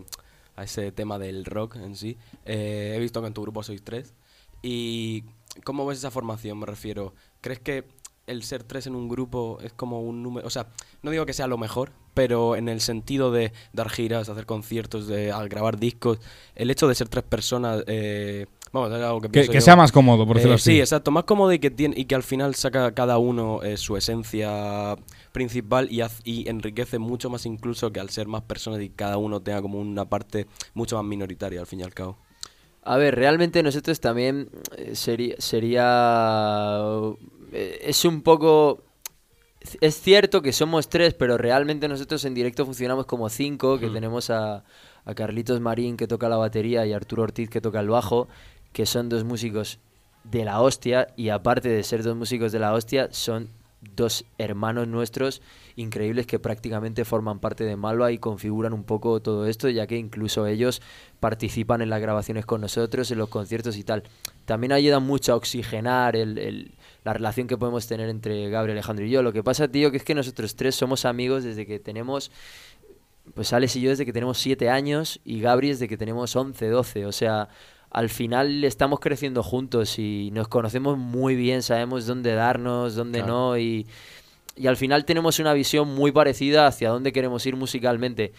a 0.56 0.64
ese 0.64 0.92
tema 0.92 1.20
del 1.20 1.46
rock 1.46 1.76
en 1.76 1.96
sí, 1.96 2.18
eh, 2.46 2.94
he 2.96 3.00
visto 3.00 3.22
que 3.22 3.28
en 3.28 3.34
tu 3.36 3.44
grupo 3.44 3.62
sois 3.62 3.84
tres. 3.84 4.16
¿Y 4.64 5.26
cómo 5.64 5.86
ves 5.86 6.00
esa 6.00 6.10
formación? 6.10 6.58
Me 6.58 6.66
refiero, 6.66 7.14
¿crees 7.42 7.60
que 7.60 7.84
el 8.28 8.44
ser 8.44 8.64
tres 8.64 8.88
en 8.88 8.96
un 8.96 9.08
grupo 9.10 9.60
es 9.62 9.74
como 9.74 10.02
un 10.02 10.24
número? 10.24 10.48
O 10.48 10.50
sea, 10.50 10.68
no 11.04 11.12
digo 11.12 11.26
que 11.26 11.34
sea 11.34 11.48
lo 11.48 11.58
mejor, 11.58 11.92
pero 12.14 12.56
en 12.56 12.70
el 12.70 12.82
sentido 12.82 13.32
de 13.32 13.52
dar 13.74 13.90
giras, 13.90 14.30
hacer 14.30 14.46
conciertos, 14.46 15.08
de 15.08 15.32
al 15.32 15.50
grabar 15.50 15.78
discos, 15.80 16.20
el 16.56 16.70
hecho 16.72 16.88
de 16.88 16.96
ser 16.96 17.10
tres 17.10 17.24
personas, 17.26 17.84
eh, 17.88 18.46
vamos, 18.72 18.92
es 18.92 19.04
algo 19.04 19.22
que 19.22 19.30
Que, 19.32 19.32
pienso 19.32 19.52
que 19.52 19.60
yo. 19.60 19.62
sea 19.62 19.76
más 19.76 19.92
cómodo, 19.92 20.26
por 20.26 20.38
decirlo 20.38 20.56
Eh, 20.56 20.56
así. 20.56 20.72
Sí, 20.72 20.80
exacto, 20.80 21.12
más 21.12 21.26
cómodo 21.26 21.52
y 21.54 21.60
que, 21.60 21.70
tiene, 21.72 21.96
y 21.98 22.06
que 22.06 22.16
al 22.16 22.24
final 22.24 22.56
saca 22.56 22.94
cada 22.94 23.18
uno 23.18 23.62
eh, 23.64 23.78
su 23.78 23.98
esencia 23.98 24.96
principal 25.32 25.92
y, 25.92 26.00
haz- 26.02 26.22
y 26.24 26.48
enriquece 26.50 26.98
mucho 27.00 27.30
más 27.30 27.46
incluso 27.46 27.92
que 27.92 28.00
al 28.00 28.10
ser 28.10 28.28
más 28.28 28.44
personas 28.44 28.82
y 28.82 28.90
cada 28.90 29.18
uno 29.18 29.42
tenga 29.42 29.62
como 29.62 29.80
una 29.80 30.06
parte 30.06 30.48
mucho 30.74 30.96
más 30.96 31.06
minoritaria 31.06 31.60
al 31.60 31.68
fin 31.68 31.82
y 31.82 31.84
al 31.84 31.94
cabo. 31.94 32.18
A 32.84 32.98
ver, 32.98 33.16
realmente 33.16 33.64
nosotros 33.64 34.00
también 34.00 34.50
eh, 34.78 34.96
sería, 34.96 35.36
sería 35.40 36.92
es 37.82 38.06
un 38.06 38.22
poco 38.22 38.84
es 39.82 40.00
cierto 40.00 40.42
que 40.42 40.54
somos 40.54 40.90
tres, 40.90 41.14
pero 41.16 41.38
realmente 41.38 41.88
nosotros 41.88 42.24
en 42.26 42.36
directo 42.36 42.66
funcionamos 42.66 43.06
como 43.08 43.30
cinco, 43.30 43.80
que 43.80 43.90
tenemos 43.90 44.30
a, 44.30 44.64
a 45.06 45.16
Carlitos 45.16 45.60
Marín 45.60 45.98
que 45.98 46.08
toca 46.08 46.30
la 46.30 46.38
batería 46.38 46.86
y 46.86 46.94
a 46.94 46.98
Arturo 46.98 47.24
Ortiz 47.24 47.50
que 47.50 47.62
toca 47.62 47.80
el 47.80 47.90
bajo, 47.90 48.28
que 48.74 48.86
son 48.86 49.10
dos 49.10 49.24
músicos 49.24 49.80
de 50.24 50.46
la 50.46 50.62
hostia 50.62 51.08
y 51.16 51.30
aparte 51.30 51.70
de 51.70 51.82
ser 51.84 52.04
dos 52.04 52.16
músicos 52.16 52.52
de 52.52 52.60
la 52.60 52.74
hostia, 52.74 53.08
son 53.12 53.50
dos 53.96 54.26
hermanos 54.38 54.88
nuestros 54.88 55.42
increíbles 55.76 56.26
que 56.26 56.40
prácticamente 56.40 57.06
forman 57.06 57.40
parte 57.40 57.64
de 57.64 57.76
Malva 57.76 58.12
y 58.12 58.18
configuran 58.18 58.74
un 58.74 58.84
poco 58.84 59.20
todo 59.20 59.46
esto, 59.48 59.70
ya 59.70 59.86
que 59.88 59.98
incluso 59.98 60.46
ellos 60.48 60.82
participan 61.20 61.82
en 61.82 61.90
las 61.90 62.02
grabaciones 62.02 62.46
con 62.46 62.62
nosotros, 62.62 63.10
en 63.12 63.18
los 63.20 63.30
conciertos 63.30 63.78
y 63.78 63.84
tal. 63.84 64.04
También 64.46 64.72
ayudan 64.74 65.04
mucho 65.04 65.34
a 65.34 65.36
oxigenar 65.36 66.16
el- 66.16 66.38
el- 66.38 66.72
la 67.06 67.14
relación 67.14 67.48
que 67.48 67.56
podemos 67.56 67.88
tener 67.88 68.10
entre 68.10 68.50
Gabriel, 68.50 68.78
Alejandro 68.78 69.06
y 69.06 69.12
yo. 69.12 69.22
Lo 69.24 69.32
que 69.32 69.44
pasa, 69.44 69.68
tío, 69.68 69.92
que 69.92 69.98
es 69.98 70.04
que 70.04 70.16
nosotros 70.16 70.56
tres 70.56 70.76
somos 70.76 71.06
amigos 71.06 71.44
desde 71.44 71.66
que 71.66 71.80
tenemos 71.80 72.32
pues 73.34 73.54
Alex 73.54 73.76
y 73.76 73.82
yo 73.82 73.90
desde 73.90 74.06
que 74.06 74.14
tenemos 74.14 74.38
7 74.38 74.70
años 74.70 75.20
y 75.24 75.40
Gabri 75.40 75.70
desde 75.70 75.88
que 75.88 75.98
tenemos 75.98 76.36
11, 76.36 76.68
12. 76.68 77.06
O 77.06 77.12
sea, 77.12 77.50
al 77.90 78.10
final 78.10 78.64
estamos 78.64 79.00
creciendo 79.00 79.42
juntos 79.42 79.98
y 79.98 80.30
nos 80.32 80.48
conocemos 80.48 80.98
muy 80.98 81.36
bien, 81.36 81.62
sabemos 81.64 82.06
dónde 82.06 82.34
darnos, 82.34 82.96
dónde 82.96 83.20
Claro. 83.20 83.34
no 83.34 83.58
y, 83.58 83.88
y 84.56 84.68
al 84.68 84.78
final 84.78 85.06
tenemos 85.06 85.40
una 85.40 85.54
visión 85.54 85.88
muy 85.88 86.12
parecida 86.12 86.68
hacia 86.68 86.90
dónde 86.90 87.12
queremos 87.12 87.46
ir 87.46 87.56
musicalmente. 87.56 88.34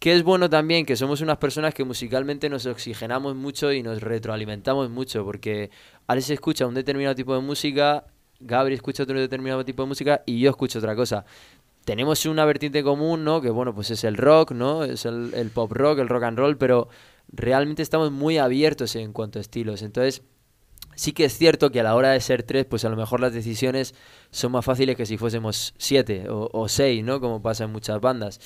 Que 0.00 0.14
es 0.14 0.24
bueno 0.24 0.50
también 0.50 0.84
que 0.84 0.96
somos 0.96 1.20
unas 1.20 1.36
personas 1.38 1.72
que 1.74 1.84
musicalmente 1.84 2.48
nos 2.48 2.66
oxigenamos 2.66 3.36
mucho 3.36 3.72
y 3.72 3.82
nos 3.84 4.02
retroalimentamos 4.02 4.90
mucho, 4.90 5.24
porque 5.24 5.70
Alex 6.08 6.30
escucha 6.30 6.66
un 6.66 6.74
determinado 6.74 7.14
tipo 7.14 7.34
de 7.34 7.40
música, 7.40 8.06
Gabri 8.40 8.74
escucha 8.74 9.04
otro 9.04 9.20
determinado 9.20 9.64
tipo 9.64 9.82
de 9.82 9.88
música 9.88 10.22
y 10.26 10.40
yo 10.40 10.50
escucho 10.50 10.78
otra 10.80 10.96
cosa 10.96 11.24
tenemos 11.84 12.24
una 12.26 12.44
vertiente 12.44 12.82
común, 12.82 13.24
¿no? 13.24 13.40
Que 13.40 13.50
bueno, 13.50 13.74
pues 13.74 13.90
es 13.90 14.04
el 14.04 14.16
rock, 14.16 14.52
¿no? 14.52 14.84
Es 14.84 15.06
el, 15.06 15.32
el 15.34 15.50
pop 15.50 15.72
rock, 15.72 15.98
el 16.00 16.08
rock 16.08 16.24
and 16.24 16.38
roll, 16.38 16.56
pero 16.56 16.88
realmente 17.32 17.82
estamos 17.82 18.10
muy 18.10 18.38
abiertos 18.38 18.96
en 18.96 19.12
cuanto 19.12 19.38
a 19.38 19.42
estilos. 19.42 19.82
Entonces, 19.82 20.22
sí 20.94 21.12
que 21.12 21.24
es 21.24 21.36
cierto 21.36 21.70
que 21.70 21.80
a 21.80 21.82
la 21.82 21.94
hora 21.94 22.10
de 22.10 22.20
ser 22.20 22.42
tres, 22.42 22.66
pues 22.66 22.84
a 22.84 22.90
lo 22.90 22.96
mejor 22.96 23.20
las 23.20 23.32
decisiones 23.32 23.94
son 24.30 24.52
más 24.52 24.64
fáciles 24.64 24.96
que 24.96 25.06
si 25.06 25.16
fuésemos 25.16 25.74
siete 25.78 26.28
o, 26.28 26.48
o 26.52 26.68
seis, 26.68 27.02
¿no? 27.02 27.20
Como 27.20 27.42
pasa 27.42 27.64
en 27.64 27.72
muchas 27.72 28.00
bandas. 28.00 28.40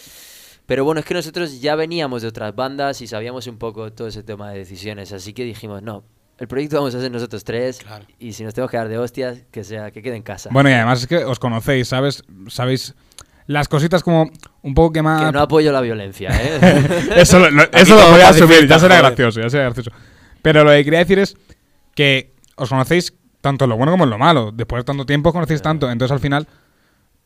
Pero 0.66 0.84
bueno, 0.84 1.00
es 1.00 1.04
que 1.06 1.14
nosotros 1.14 1.60
ya 1.60 1.74
veníamos 1.76 2.22
de 2.22 2.28
otras 2.28 2.54
bandas 2.54 3.00
y 3.02 3.06
sabíamos 3.06 3.46
un 3.46 3.58
poco 3.58 3.92
todo 3.92 4.08
ese 4.08 4.22
tema 4.22 4.50
de 4.50 4.58
decisiones, 4.58 5.12
así 5.12 5.34
que 5.34 5.44
dijimos, 5.44 5.82
no, 5.82 6.04
el 6.38 6.48
proyecto 6.48 6.76
vamos 6.76 6.94
a 6.94 6.98
hacer 6.98 7.10
nosotros 7.12 7.44
tres 7.44 7.78
Claro. 7.78 8.06
y 8.18 8.32
si 8.32 8.44
nos 8.44 8.54
tenemos 8.54 8.70
que 8.70 8.76
dar 8.78 8.88
de 8.88 8.98
hostias, 8.98 9.42
que 9.50 9.62
sea, 9.62 9.90
que 9.90 10.00
quede 10.02 10.16
en 10.16 10.22
casa. 10.22 10.48
Bueno, 10.52 10.70
y 10.70 10.72
además 10.72 11.00
es 11.02 11.06
que 11.06 11.18
os 11.24 11.38
conocéis, 11.38 11.88
¿sabes? 11.88 12.22
Sabéis 12.48 12.94
las 13.46 13.68
cositas 13.68 14.02
como 14.02 14.30
un 14.62 14.74
poco 14.74 14.92
que 14.94 15.02
más... 15.02 15.26
que 15.26 15.32
no 15.32 15.40
apoyo 15.40 15.70
la 15.70 15.82
violencia, 15.82 16.30
¿eh? 16.32 17.00
eso 17.16 17.38
lo, 17.38 17.50
lo- 17.50 17.70
eso 17.72 17.94
lo 17.96 18.10
voy 18.12 18.22
a 18.22 18.30
asumir, 18.30 18.66
ya 18.66 18.78
será 18.78 18.96
gracioso, 18.98 19.40
ya 19.42 19.50
será 19.50 19.64
gracioso. 19.64 19.90
Pero 20.40 20.64
lo 20.64 20.70
que 20.70 20.82
quería 20.84 21.00
decir 21.00 21.18
es 21.18 21.36
que 21.94 22.32
os 22.56 22.70
conocéis 22.70 23.12
tanto 23.42 23.64
en 23.64 23.70
lo 23.70 23.76
bueno 23.76 23.92
como 23.92 24.04
en 24.04 24.10
lo 24.10 24.18
malo. 24.18 24.50
Después 24.50 24.80
de 24.80 24.84
tanto 24.84 25.04
tiempo 25.04 25.28
os 25.28 25.34
conocéis 25.34 25.60
tanto. 25.60 25.90
Entonces 25.90 26.12
al 26.12 26.20
final, 26.20 26.48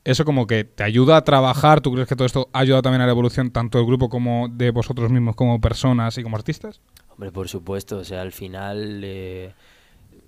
eso 0.04 0.24
como 0.24 0.46
que 0.46 0.64
te 0.64 0.82
ayuda 0.82 1.16
a 1.16 1.24
trabajar. 1.24 1.80
¿Tú 1.80 1.92
crees 1.92 2.08
que 2.08 2.16
todo 2.16 2.26
esto 2.26 2.48
ha 2.52 2.60
ayudado 2.60 2.82
también 2.82 3.02
a 3.02 3.06
la 3.06 3.12
evolución 3.12 3.50
tanto 3.50 3.78
del 3.78 3.86
grupo 3.86 4.08
como 4.08 4.48
de 4.48 4.70
vosotros 4.70 5.10
mismos 5.10 5.36
como 5.36 5.60
personas 5.60 6.16
y 6.18 6.22
como 6.22 6.36
artistas? 6.36 6.80
Hombre, 7.10 7.32
por 7.32 7.48
supuesto, 7.48 7.98
o 7.98 8.04
sea, 8.04 8.22
al 8.22 8.32
final 8.32 9.00
eh, 9.02 9.52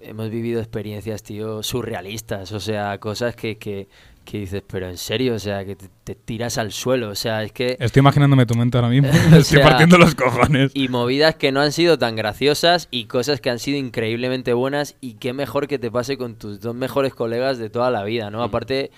hemos 0.00 0.30
vivido 0.30 0.60
experiencias, 0.60 1.22
tío, 1.22 1.62
surrealistas, 1.62 2.52
o 2.52 2.60
sea, 2.60 2.98
cosas 2.98 3.36
que, 3.36 3.58
que, 3.58 3.88
que 4.24 4.38
dices, 4.38 4.62
pero 4.66 4.88
en 4.88 4.96
serio, 4.96 5.34
o 5.34 5.38
sea, 5.38 5.64
que 5.64 5.76
te, 5.76 5.88
te 6.04 6.14
tiras 6.14 6.58
al 6.58 6.72
suelo, 6.72 7.10
o 7.10 7.14
sea, 7.14 7.42
es 7.42 7.52
que... 7.52 7.76
Estoy 7.78 8.00
imaginándome 8.00 8.46
tu 8.46 8.54
mente 8.54 8.76
ahora 8.76 8.88
mismo. 8.88 9.08
Estoy 9.36 9.42
sea, 9.58 9.62
partiendo 9.68 9.98
los 9.98 10.14
cojones. 10.14 10.72
Y 10.74 10.88
movidas 10.88 11.36
que 11.36 11.52
no 11.52 11.60
han 11.60 11.72
sido 11.72 11.98
tan 11.98 12.16
graciosas 12.16 12.88
y 12.90 13.04
cosas 13.04 13.40
que 13.40 13.50
han 13.50 13.58
sido 13.58 13.78
increíblemente 13.78 14.52
buenas 14.52 14.96
y 15.00 15.14
qué 15.14 15.32
mejor 15.32 15.68
que 15.68 15.78
te 15.78 15.90
pase 15.90 16.16
con 16.16 16.36
tus 16.36 16.60
dos 16.60 16.74
mejores 16.74 17.14
colegas 17.14 17.58
de 17.58 17.70
toda 17.70 17.90
la 17.90 18.04
vida, 18.04 18.30
¿no? 18.30 18.42
Aparte, 18.42 18.90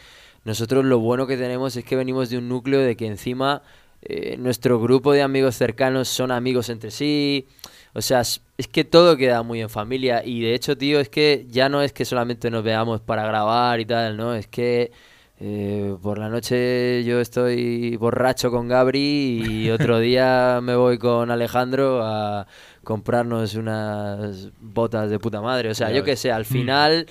nosotros 0.44 0.84
lo 0.84 0.98
bueno 0.98 1.26
que 1.26 1.36
tenemos 1.36 1.76
es 1.76 1.84
que 1.84 1.96
venimos 1.96 2.30
de 2.30 2.38
un 2.38 2.48
núcleo 2.48 2.80
de 2.80 2.96
que 2.96 3.06
encima 3.06 3.62
eh, 4.02 4.36
nuestro 4.36 4.80
grupo 4.80 5.12
de 5.12 5.22
amigos 5.22 5.54
cercanos 5.54 6.08
son 6.08 6.32
amigos 6.32 6.68
entre 6.68 6.90
sí. 6.90 7.46
O 7.94 8.02
sea, 8.02 8.20
es 8.20 8.68
que 8.72 8.84
todo 8.84 9.16
queda 9.16 9.42
muy 9.42 9.60
en 9.60 9.70
familia 9.70 10.22
y 10.24 10.40
de 10.40 10.54
hecho, 10.54 10.76
tío, 10.76 10.98
es 10.98 11.08
que 11.08 11.46
ya 11.48 11.68
no 11.68 11.82
es 11.82 11.92
que 11.92 12.04
solamente 12.04 12.50
nos 12.50 12.64
veamos 12.64 13.00
para 13.00 13.24
grabar 13.26 13.80
y 13.80 13.86
tal, 13.86 14.16
¿no? 14.16 14.34
Es 14.34 14.48
que 14.48 14.90
eh, 15.38 15.96
por 16.02 16.18
la 16.18 16.28
noche 16.28 17.02
yo 17.04 17.20
estoy 17.20 17.96
borracho 17.96 18.50
con 18.50 18.68
Gabri 18.68 19.64
y 19.66 19.70
otro 19.72 19.98
día 19.98 20.60
me 20.62 20.74
voy 20.74 20.98
con 20.98 21.30
Alejandro 21.30 22.02
a 22.04 22.46
comprarnos 22.84 23.54
unas 23.54 24.50
botas 24.60 25.10
de 25.10 25.18
puta 25.18 25.40
madre. 25.40 25.70
O 25.70 25.74
sea, 25.74 25.90
yo 25.92 26.02
qué 26.04 26.16
sé, 26.16 26.32
al 26.32 26.44
final 26.44 27.06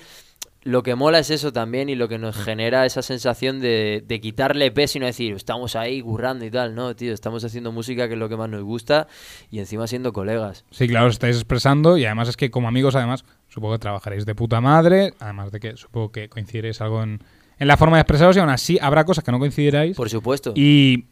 lo 0.64 0.82
que 0.82 0.94
mola 0.94 1.18
es 1.18 1.30
eso 1.30 1.52
también 1.52 1.88
y 1.88 1.96
lo 1.96 2.08
que 2.08 2.18
nos 2.18 2.36
genera 2.36 2.86
esa 2.86 3.02
sensación 3.02 3.60
de, 3.60 4.04
de 4.06 4.20
quitarle 4.20 4.70
peso 4.70 4.98
y 4.98 5.00
no 5.00 5.06
decir, 5.06 5.34
estamos 5.34 5.74
ahí 5.74 6.00
currando 6.00 6.44
y 6.44 6.50
tal. 6.50 6.74
No, 6.74 6.94
tío, 6.94 7.12
estamos 7.12 7.44
haciendo 7.44 7.72
música 7.72 8.06
que 8.06 8.14
es 8.14 8.20
lo 8.20 8.28
que 8.28 8.36
más 8.36 8.48
nos 8.48 8.62
gusta 8.62 9.08
y 9.50 9.58
encima 9.58 9.86
siendo 9.86 10.12
colegas. 10.12 10.64
Sí, 10.70 10.86
claro, 10.86 11.06
os 11.06 11.14
estáis 11.14 11.36
expresando 11.36 11.96
y 11.96 12.04
además 12.04 12.28
es 12.28 12.36
que 12.36 12.50
como 12.50 12.68
amigos, 12.68 12.94
además, 12.94 13.24
supongo 13.48 13.74
que 13.74 13.80
trabajaréis 13.80 14.24
de 14.24 14.34
puta 14.34 14.60
madre, 14.60 15.14
además 15.18 15.50
de 15.50 15.58
que 15.58 15.76
supongo 15.76 16.12
que 16.12 16.28
coincidiréis 16.28 16.80
algo 16.80 17.02
en, 17.02 17.22
en 17.58 17.68
la 17.68 17.76
forma 17.76 17.96
de 17.96 18.02
expresaros 18.02 18.36
y 18.36 18.40
aún 18.40 18.50
así 18.50 18.78
habrá 18.80 19.04
cosas 19.04 19.24
que 19.24 19.32
no 19.32 19.40
coincidiráis. 19.40 19.96
Por 19.96 20.10
supuesto. 20.10 20.52
Y, 20.54 21.06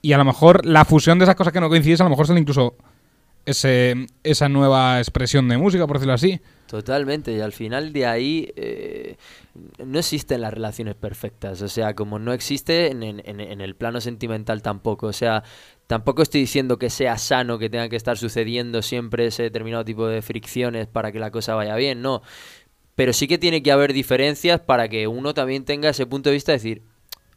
y 0.00 0.12
a 0.12 0.18
lo 0.18 0.24
mejor 0.24 0.64
la 0.64 0.84
fusión 0.84 1.18
de 1.18 1.24
esas 1.24 1.34
cosas 1.34 1.52
que 1.52 1.60
no 1.60 1.68
coincidís, 1.68 2.00
a 2.00 2.04
lo 2.04 2.10
mejor 2.10 2.28
sale 2.28 2.38
incluso 2.38 2.76
ese, 3.46 4.06
esa 4.22 4.48
nueva 4.48 4.98
expresión 4.98 5.48
de 5.48 5.58
música, 5.58 5.86
por 5.88 5.96
decirlo 5.96 6.14
así. 6.14 6.40
Totalmente, 6.72 7.36
y 7.36 7.40
al 7.40 7.52
final 7.52 7.92
de 7.92 8.06
ahí 8.06 8.50
eh, 8.56 9.16
no 9.84 9.98
existen 9.98 10.40
las 10.40 10.54
relaciones 10.54 10.94
perfectas, 10.94 11.60
o 11.60 11.68
sea, 11.68 11.94
como 11.94 12.18
no 12.18 12.32
existe 12.32 12.90
en, 12.90 13.02
en- 13.02 13.60
el 13.60 13.74
plano 13.76 14.00
sentimental 14.00 14.62
tampoco, 14.62 15.08
o 15.08 15.12
sea, 15.12 15.44
tampoco 15.86 16.22
estoy 16.22 16.40
diciendo 16.40 16.78
que 16.78 16.88
sea 16.88 17.18
sano 17.18 17.58
que 17.58 17.68
tenga 17.68 17.90
que 17.90 17.96
estar 17.96 18.16
sucediendo 18.16 18.80
siempre 18.80 19.26
ese 19.26 19.42
determinado 19.42 19.84
tipo 19.84 20.06
de 20.06 20.22
fricciones 20.22 20.86
para 20.86 21.12
que 21.12 21.18
la 21.20 21.30
cosa 21.30 21.54
vaya 21.54 21.76
bien, 21.76 22.00
no, 22.00 22.22
pero 22.94 23.12
sí 23.12 23.28
que 23.28 23.36
tiene 23.36 23.62
que 23.62 23.70
haber 23.70 23.92
diferencias 23.92 24.58
para 24.58 24.88
que 24.88 25.06
uno 25.06 25.34
también 25.34 25.66
tenga 25.66 25.90
ese 25.90 26.06
punto 26.06 26.30
de 26.30 26.34
vista 26.36 26.52
de 26.52 26.56
decir, 26.56 26.82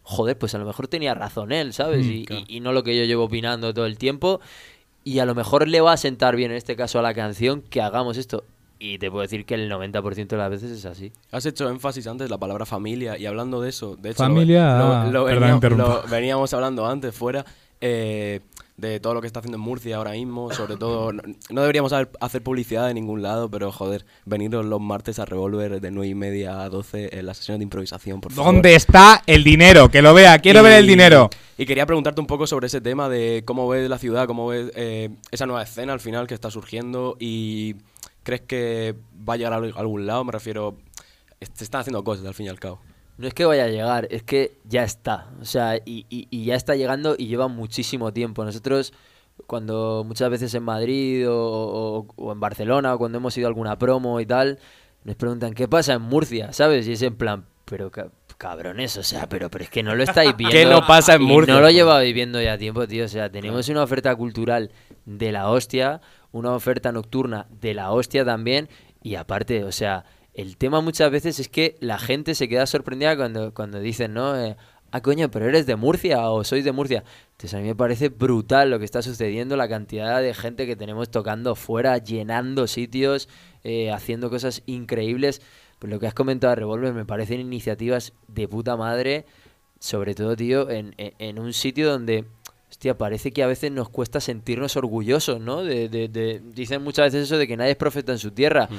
joder, 0.02 0.38
pues 0.38 0.56
a 0.56 0.60
lo 0.60 0.66
mejor 0.66 0.88
tenía 0.88 1.14
razón 1.14 1.52
él, 1.52 1.74
¿sabes? 1.74 2.06
Mm, 2.06 2.12
y, 2.12 2.26
claro. 2.26 2.46
y- 2.48 2.56
y 2.56 2.60
no 2.62 2.72
lo 2.72 2.84
que 2.84 2.98
yo 2.98 3.04
llevo 3.04 3.26
opinando 3.26 3.74
todo 3.74 3.86
el 3.86 3.98
tiempo. 3.98 4.40
Y 5.08 5.20
a 5.20 5.26
lo 5.26 5.36
mejor 5.36 5.68
le 5.68 5.82
va 5.82 5.94
a 5.94 5.98
sentar 5.98 6.36
bien 6.36 6.50
en 6.50 6.58
este 6.58 6.76
caso 6.76 6.98
a 6.98 7.04
la 7.04 7.14
canción 7.14 7.62
que 7.62 7.80
hagamos 7.80 8.18
esto. 8.18 8.44
Y 8.94 8.98
te 9.00 9.10
puedo 9.10 9.22
decir 9.24 9.46
que 9.46 9.56
el 9.56 9.70
90% 9.72 10.28
de 10.28 10.38
las 10.38 10.50
veces 10.50 10.72
es 10.72 10.86
así. 10.86 11.12
Has 11.32 11.46
hecho 11.46 11.70
énfasis 11.70 12.06
antes 12.08 12.30
la 12.30 12.38
palabra 12.38 12.66
familia 12.66 13.18
y 13.18 13.26
hablando 13.26 13.62
de 13.62 13.70
eso, 13.70 13.96
de 13.96 14.12
hecho, 14.12 14.24
lo- 14.24 14.30
Familia, 14.30 14.78
lo, 14.78 15.12
lo 15.12 15.26
perdón, 15.26 15.26
veníamos, 15.26 15.56
interrumpo. 15.56 15.84
lo 16.04 16.04
veníamos 16.10 16.54
hablando 16.54 16.86
antes 16.86 17.16
fuera 17.16 17.46
eh, 17.82 18.42
de 18.78 19.00
todo 19.00 19.14
lo 19.14 19.22
que 19.22 19.28
está 19.28 19.40
haciendo 19.40 19.56
en 19.58 19.62
Murcia 19.62 19.96
ahora 19.98 20.12
mismo, 20.12 20.52
sobre 20.52 20.76
todo, 20.76 21.14
no, 21.14 21.22
no 21.50 21.62
deberíamos 21.62 21.94
haber- 21.94 22.10
hacer 22.20 22.44
publicidad 22.44 22.88
de 22.88 22.94
ningún 22.94 23.22
lado, 23.22 23.50
pero 23.50 23.72
joder, 23.72 24.06
veniros 24.26 24.66
los 24.66 24.82
martes 24.82 25.18
a 25.20 25.26
Revolver 25.26 25.80
de 25.82 25.92
9 25.92 26.08
y 26.10 26.16
media 26.16 26.62
a 26.62 26.70
12 26.70 27.18
en 27.18 27.26
las 27.26 27.38
sesiones 27.38 27.60
de 27.60 27.64
improvisación, 27.64 28.20
por 28.22 28.34
favor. 28.34 28.54
¿Dónde 28.54 28.76
está 28.76 29.24
el 29.28 29.44
dinero? 29.44 29.90
Que 29.90 30.02
lo 30.02 30.14
vea, 30.14 30.40
quiero 30.40 30.62
ver 30.62 30.74
el 30.74 30.88
dinero. 30.88 31.30
Y 31.58 31.66
quería 31.66 31.86
preguntarte 31.86 32.20
un 32.20 32.28
poco 32.28 32.46
sobre 32.48 32.68
ese 32.68 32.82
tema 32.82 33.08
de 33.08 33.44
cómo 33.46 33.68
ves 33.70 33.90
la 33.90 33.98
ciudad, 33.98 34.28
cómo 34.28 34.48
ves 34.48 34.72
eh, 34.76 35.10
esa 35.32 35.46
nueva 35.46 35.64
escena 35.64 35.94
al 35.94 36.02
final 36.02 36.28
que 36.28 36.34
está 36.34 36.52
surgiendo 36.52 37.16
y 37.18 37.76
crees 38.26 38.42
que 38.42 38.96
va 39.28 39.36
a 39.36 39.38
llegar 39.38 39.54
a 39.54 39.58
algún 39.58 40.06
lado. 40.06 40.26
Me 40.26 40.34
refiero, 40.34 40.76
se 41.54 41.64
están 41.64 41.80
haciendo 41.82 42.04
cosas 42.04 42.26
al 42.26 42.34
fin 42.34 42.48
y 42.48 42.50
al 42.50 42.60
cabo. 42.60 42.82
No 43.18 43.28
es 43.28 43.34
que 43.34 43.46
vaya 43.46 43.64
a 43.64 43.68
llegar, 43.70 44.08
es 44.12 44.24
que 44.24 44.58
ya 44.66 44.84
está. 44.84 45.30
O 45.40 45.46
sea, 45.46 45.78
y, 45.78 46.06
y- 46.10 46.28
y 46.30 46.44
ya 46.44 46.56
está 46.56 46.76
llegando 46.76 47.16
y 47.18 47.28
lleva 47.28 47.48
muchísimo 47.48 48.12
tiempo. 48.12 48.44
Nosotros, 48.44 48.92
cuando 49.48 50.04
muchas 50.06 50.30
veces 50.30 50.54
en 50.54 50.64
Madrid 50.64 51.30
o, 51.30 51.36
o- 51.38 52.08
o 52.18 52.32
en 52.34 52.40
Barcelona, 52.42 52.94
o 52.94 52.98
cuando 52.98 53.18
hemos 53.20 53.38
ido 53.38 53.48
a 53.48 53.50
alguna 53.50 53.78
promo 53.78 54.20
y 54.20 54.26
tal, 54.26 54.60
nos 55.06 55.16
preguntan, 55.16 55.54
¿qué 55.54 55.68
pasa 55.68 55.94
en 55.94 56.02
Murcia? 56.02 56.52
¿Sabes? 56.52 56.88
Y 56.88 56.94
es 56.94 57.02
en 57.04 57.16
plan, 57.16 57.46
pero 57.64 57.90
ca- 57.92 58.10
cabrones, 58.38 58.98
o 58.98 59.04
sea, 59.04 59.30
pero, 59.30 59.50
pero 59.50 59.64
es 59.64 59.70
que 59.70 59.82
no 59.84 59.96
lo 59.96 60.04
estáis 60.04 60.36
viendo. 60.38 60.52
¿Qué 60.54 60.66
no 60.66 60.86
pasa 60.86 61.16
en 61.16 61.22
Y 61.22 61.26
Murcia? 61.28 61.54
No 61.54 61.62
lo 61.62 61.70
lleva 61.70 62.00
viviendo 62.02 62.42
ya 62.42 62.58
tiempo, 62.58 62.86
tío. 62.86 63.06
O 63.06 63.08
sea, 63.08 63.32
tenemos 63.32 63.70
una 63.70 63.84
oferta 63.84 64.14
cultural 64.16 64.72
de 65.06 65.32
la 65.32 65.50
hostia, 65.50 66.02
una 66.38 66.54
oferta 66.54 66.92
nocturna 66.92 67.48
de 67.62 67.74
la 67.74 67.92
hostia 67.92 68.24
también. 68.26 68.70
Y 69.02 69.16
aparte, 69.16 69.64
o 69.64 69.72
sea, 69.72 70.06
el 70.34 70.58
tema 70.58 70.82
muchas 70.82 71.10
veces 71.12 71.40
es 71.40 71.48
que 71.50 71.76
la 71.80 71.98
gente 71.98 72.36
se 72.36 72.48
queda 72.50 72.66
sorprendida 72.66 73.16
cuando, 73.16 73.54
cuando 73.54 73.80
dicen, 73.80 74.14
¿no? 74.14 74.36
Eh, 74.38 74.58
ah, 74.92 75.02
coño, 75.02 75.30
pero 75.32 75.46
eres 75.48 75.66
de 75.66 75.76
Murcia 75.76 76.30
o 76.30 76.44
sois 76.44 76.66
de 76.66 76.72
Murcia. 76.72 77.04
Entonces 77.32 77.54
a 77.54 77.62
mí 77.62 77.68
me 77.68 77.76
parece 77.76 78.10
brutal 78.10 78.70
lo 78.70 78.80
que 78.80 78.86
está 78.86 79.02
sucediendo, 79.02 79.56
la 79.56 79.70
cantidad 79.70 80.22
de 80.22 80.34
gente 80.34 80.66
que 80.66 80.76
tenemos 80.76 81.10
tocando 81.10 81.56
fuera, 81.56 81.98
llenando 82.00 82.68
sitios, 82.68 83.30
eh, 83.64 83.92
haciendo 83.92 84.30
cosas 84.30 84.62
increíbles. 84.66 85.42
Pues 85.80 85.92
lo 85.92 86.00
que 86.00 86.08
has 86.08 86.14
comentado 86.14 86.52
de 86.52 86.56
Revolver 86.56 86.94
me 86.94 87.06
parecen 87.06 87.40
iniciativas 87.42 88.14
de 88.28 88.48
puta 88.48 88.76
madre, 88.78 89.26
sobre 89.80 90.16
todo, 90.16 90.36
tío, 90.36 90.70
en, 90.70 90.94
en- 90.98 91.14
en 91.20 91.40
un 91.40 91.54
sitio 91.54 91.90
donde, 91.92 92.26
hostia, 92.92 92.98
parece 92.98 93.32
que 93.32 93.42
a 93.42 93.48
veces 93.48 93.72
nos 93.72 93.90
cuesta 93.90 94.20
sentirnos 94.22 94.76
orgullosos, 94.78 95.40
¿no? 95.42 95.64
De, 95.64 95.90
de- 95.90 96.08
de- 96.08 96.42
dicen 96.54 96.84
muchas 96.84 97.06
veces 97.12 97.24
eso 97.24 97.38
de 97.38 97.48
que 97.48 97.58
nadie 97.58 97.72
es 97.72 97.78
profeta 97.78 98.12
en 98.12 98.20
su 98.20 98.30
tierra, 98.32 98.70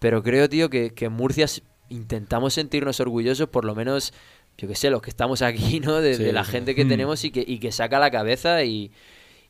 pero 0.00 0.22
creo, 0.22 0.48
tío, 0.48 0.68
que, 0.68 0.90
que 0.92 1.04
en 1.06 1.12
Murcia 1.12 1.46
intentamos 1.88 2.54
sentirnos 2.54 2.98
orgullosos, 2.98 3.48
por 3.48 3.64
lo 3.64 3.74
menos, 3.76 4.12
yo 4.58 4.66
qué 4.66 4.74
sé, 4.74 4.90
los 4.90 5.02
que 5.02 5.10
estamos 5.10 5.40
aquí, 5.42 5.78
¿no? 5.80 6.00
De, 6.00 6.14
Sí, 6.16 6.24
de 6.24 6.32
la 6.32 6.44
sí. 6.44 6.50
gente 6.50 6.74
que 6.74 6.84
Mm. 6.84 6.88
tenemos 6.88 7.24
y 7.24 7.30
que, 7.30 7.44
y 7.46 7.58
que 7.58 7.70
saca 7.72 7.98
la 7.98 8.10
cabeza 8.10 8.64
y... 8.64 8.90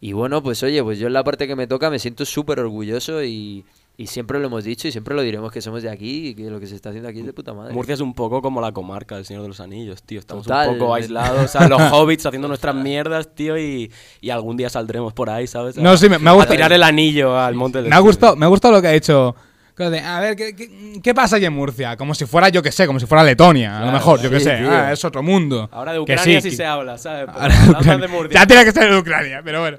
Y 0.01 0.13
bueno, 0.13 0.43
pues 0.43 0.63
oye, 0.63 0.83
pues 0.83 0.99
yo 0.99 1.07
en 1.07 1.15
la 1.15 1.25
parte 1.25 1.47
que 1.47 1.57
me 1.57 1.67
toca 1.67 1.89
me 1.89 1.99
siento 1.99 2.27
súper 2.27 2.61
orgulloso 2.61 3.25
y, 3.25 3.65
y 3.97 4.09
siempre 4.09 4.41
lo 4.41 4.47
hemos 4.47 4.65
dicho 4.65 4.89
y 4.89 4.93
siempre 4.93 5.15
lo 5.15 5.23
diremos 5.23 5.53
que 5.53 5.61
somos 5.63 5.83
de 5.83 5.89
aquí 5.91 6.29
y 6.29 6.35
que 6.35 6.51
lo 6.51 6.59
que 6.59 6.67
se 6.67 6.75
está 6.75 6.89
haciendo 6.89 7.09
aquí 7.09 7.21
es 7.21 7.27
de 7.27 7.33
puta 7.33 7.53
madre. 7.55 7.73
Murcia 7.73 7.95
es 7.95 8.01
un 8.01 8.13
poco 8.13 8.43
como 8.43 8.61
la 8.61 8.73
comarca 8.73 9.15
del 9.15 9.25
Señor 9.25 9.43
de 9.43 9.49
los 9.49 9.61
Anillos, 9.61 10.03
tío. 10.03 10.19
Estamos 10.19 10.45
Total. 10.47 10.71
un 10.71 10.79
poco 10.79 10.95
aislados, 10.95 11.51
¿sabes? 11.53 11.69
Los 11.71 11.81
hobbits 11.93 12.27
haciendo 12.27 12.49
nuestras 12.49 12.75
mierdas, 12.75 13.35
tío, 13.35 13.57
y, 13.57 13.93
y 14.21 14.31
algún 14.31 14.57
día 14.57 14.69
saldremos 14.69 15.13
por 15.13 15.31
ahí, 15.31 15.47
¿sabes? 15.47 15.77
No, 15.77 15.91
A- 15.91 15.97
sí, 15.97 16.09
me, 16.09 16.19
me 16.19 16.29
ha 16.29 16.33
a 16.33 16.35
gustado. 16.35 16.55
tirar 16.57 16.73
el 16.73 16.83
anillo 16.83 17.39
al 17.39 17.55
monte 17.55 17.79
del 17.83 17.89
Me 17.91 17.95
ha 17.95 18.01
gustado, 18.01 18.35
me 18.35 18.45
ha 18.47 18.49
gustado 18.49 18.75
lo 18.75 18.83
que 18.83 18.89
ha 18.89 18.95
hecho. 18.95 19.37
A 19.77 20.21
ver, 20.21 20.37
¿qué, 20.37 20.55
qué, 20.55 21.01
qué 21.03 21.15
pasa 21.15 21.35
aquí 21.37 21.47
en 21.47 21.53
Murcia? 21.53 21.97
Como 21.97 22.15
si 22.15 22.27
fuera, 22.27 22.49
yo 22.49 22.63
que 22.63 22.71
sé, 22.71 22.87
como 22.87 23.01
si 23.01 23.07
fuera 23.07 23.25
Letonia, 23.25 23.81
a 23.81 23.87
lo 23.87 23.91
mejor, 23.93 24.21
yo 24.21 24.31
que 24.31 24.39
sé. 24.39 24.53
Ah, 24.53 24.93
es 24.93 25.05
otro 25.05 25.21
mundo. 25.21 25.69
Ahora 25.73 25.91
de 25.93 25.99
Que 25.99 26.03
Ucrania 26.15 26.41
sí, 26.41 26.51
que- 26.51 26.57
se 26.57 26.65
habla, 26.65 26.97
¿sabes? 26.97 27.29
Ahora 27.29 27.97
de 27.99 28.07
Murcia. 28.09 28.41
Ya 28.41 28.47
tiene 28.47 28.65
que 28.65 28.71
ser 28.73 28.89
de 28.93 28.97
Ucrania, 28.99 29.41
pero 29.45 29.61
bueno. 29.63 29.79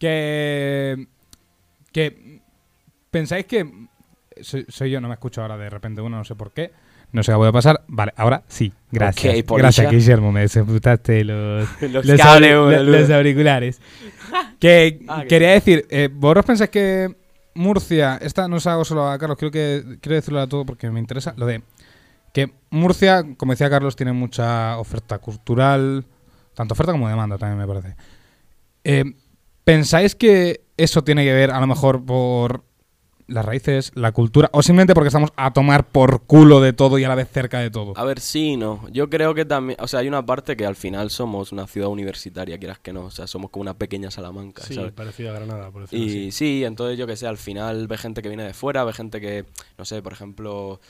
Que. 0.00 1.06
Que. 1.92 2.29
¿Pensáis 3.10 3.46
que. 3.46 3.70
Soy, 4.40 4.64
soy 4.68 4.90
yo, 4.90 5.00
no 5.00 5.08
me 5.08 5.14
escucho 5.14 5.42
ahora 5.42 5.56
de 5.56 5.68
repente 5.68 6.00
uno, 6.00 6.16
no 6.18 6.24
sé 6.24 6.34
por 6.34 6.52
qué. 6.52 6.72
No 7.12 7.22
sé 7.22 7.32
qué 7.32 7.38
puede 7.38 7.52
pasar. 7.52 7.82
Vale, 7.88 8.12
ahora 8.16 8.42
sí. 8.46 8.72
Gracias. 8.90 9.34
Ok, 9.34 9.44
Polisha. 9.44 9.62
Gracias, 9.62 9.90
Guillermo. 9.90 10.32
Me 10.32 10.42
desputaste 10.42 11.24
los, 11.24 11.68
Los 11.82 12.06
los, 12.06 12.20
cables, 12.20 13.10
auriculares. 13.10 13.80
que 14.60 15.00
Ah, 15.08 15.22
que 15.22 15.28
quería 15.28 15.50
decir, 15.50 15.86
eh, 15.90 16.08
¿vosotros 16.12 16.46
pensáis 16.46 16.70
que 16.70 17.16
Murcia, 17.54 18.18
esta 18.22 18.46
no 18.48 18.56
os 18.56 18.66
hago 18.66 18.84
solo 18.84 19.08
a 19.08 19.18
Carlos, 19.18 19.36
creo 19.38 19.50
que 19.50 19.98
quiero 20.00 20.14
decirlo 20.14 20.40
a 20.40 20.46
todo 20.46 20.64
porque 20.64 20.88
me 20.90 21.00
interesa, 21.00 21.34
lo 21.36 21.46
de 21.46 21.62
que 22.32 22.52
Murcia, 22.70 23.24
como 23.36 23.52
decía 23.52 23.68
Carlos, 23.68 23.96
tiene 23.96 24.12
mucha 24.12 24.78
oferta 24.78 25.18
cultural, 25.18 26.06
tanto 26.54 26.74
oferta 26.74 26.92
como 26.92 27.08
demanda 27.08 27.38
también 27.38 27.58
me 27.58 27.66
parece. 27.66 27.96
Eh, 28.84 29.04
¿Pensáis 29.64 30.14
que 30.14 30.62
eso 30.76 31.02
tiene 31.02 31.24
que 31.24 31.32
ver 31.32 31.50
a 31.50 31.60
lo 31.60 31.66
mejor 31.66 32.04
por 32.04 32.64
las 33.30 33.44
raíces, 33.44 33.92
la 33.94 34.12
cultura, 34.12 34.50
o 34.52 34.62
simplemente 34.62 34.94
porque 34.94 35.08
estamos 35.08 35.30
a 35.36 35.52
tomar 35.52 35.86
por 35.88 36.22
culo 36.22 36.60
de 36.60 36.72
todo 36.72 36.98
y 36.98 37.04
a 37.04 37.08
la 37.08 37.14
vez 37.14 37.28
cerca 37.30 37.60
de 37.60 37.70
todo? 37.70 37.92
A 37.96 38.04
ver, 38.04 38.20
sí, 38.20 38.56
no. 38.56 38.86
Yo 38.90 39.08
creo 39.08 39.34
que 39.34 39.44
también, 39.44 39.78
o 39.80 39.88
sea, 39.88 40.00
hay 40.00 40.08
una 40.08 40.24
parte 40.26 40.56
que 40.56 40.66
al 40.66 40.76
final 40.76 41.10
somos 41.10 41.52
una 41.52 41.66
ciudad 41.66 41.88
universitaria, 41.88 42.58
quieras 42.58 42.78
que 42.78 42.92
no, 42.92 43.04
o 43.04 43.10
sea, 43.10 43.26
somos 43.26 43.50
como 43.50 43.62
una 43.62 43.74
pequeña 43.74 44.10
Salamanca, 44.10 44.62
Sí, 44.64 44.74
¿sabes? 44.74 44.92
parecido 44.92 45.30
a 45.30 45.34
Granada, 45.34 45.70
por 45.70 45.82
decirlo 45.82 46.04
Y 46.04 46.08
así. 46.08 46.32
sí, 46.32 46.64
entonces 46.64 46.98
yo 46.98 47.06
que 47.06 47.16
sé, 47.16 47.26
al 47.26 47.38
final 47.38 47.86
ve 47.86 47.96
gente 47.98 48.20
que 48.22 48.28
viene 48.28 48.44
de 48.44 48.52
fuera, 48.54 48.84
ve 48.84 48.92
gente 48.92 49.20
que, 49.20 49.44
no 49.78 49.84
sé, 49.84 50.02
por 50.02 50.12
ejemplo, 50.12 50.80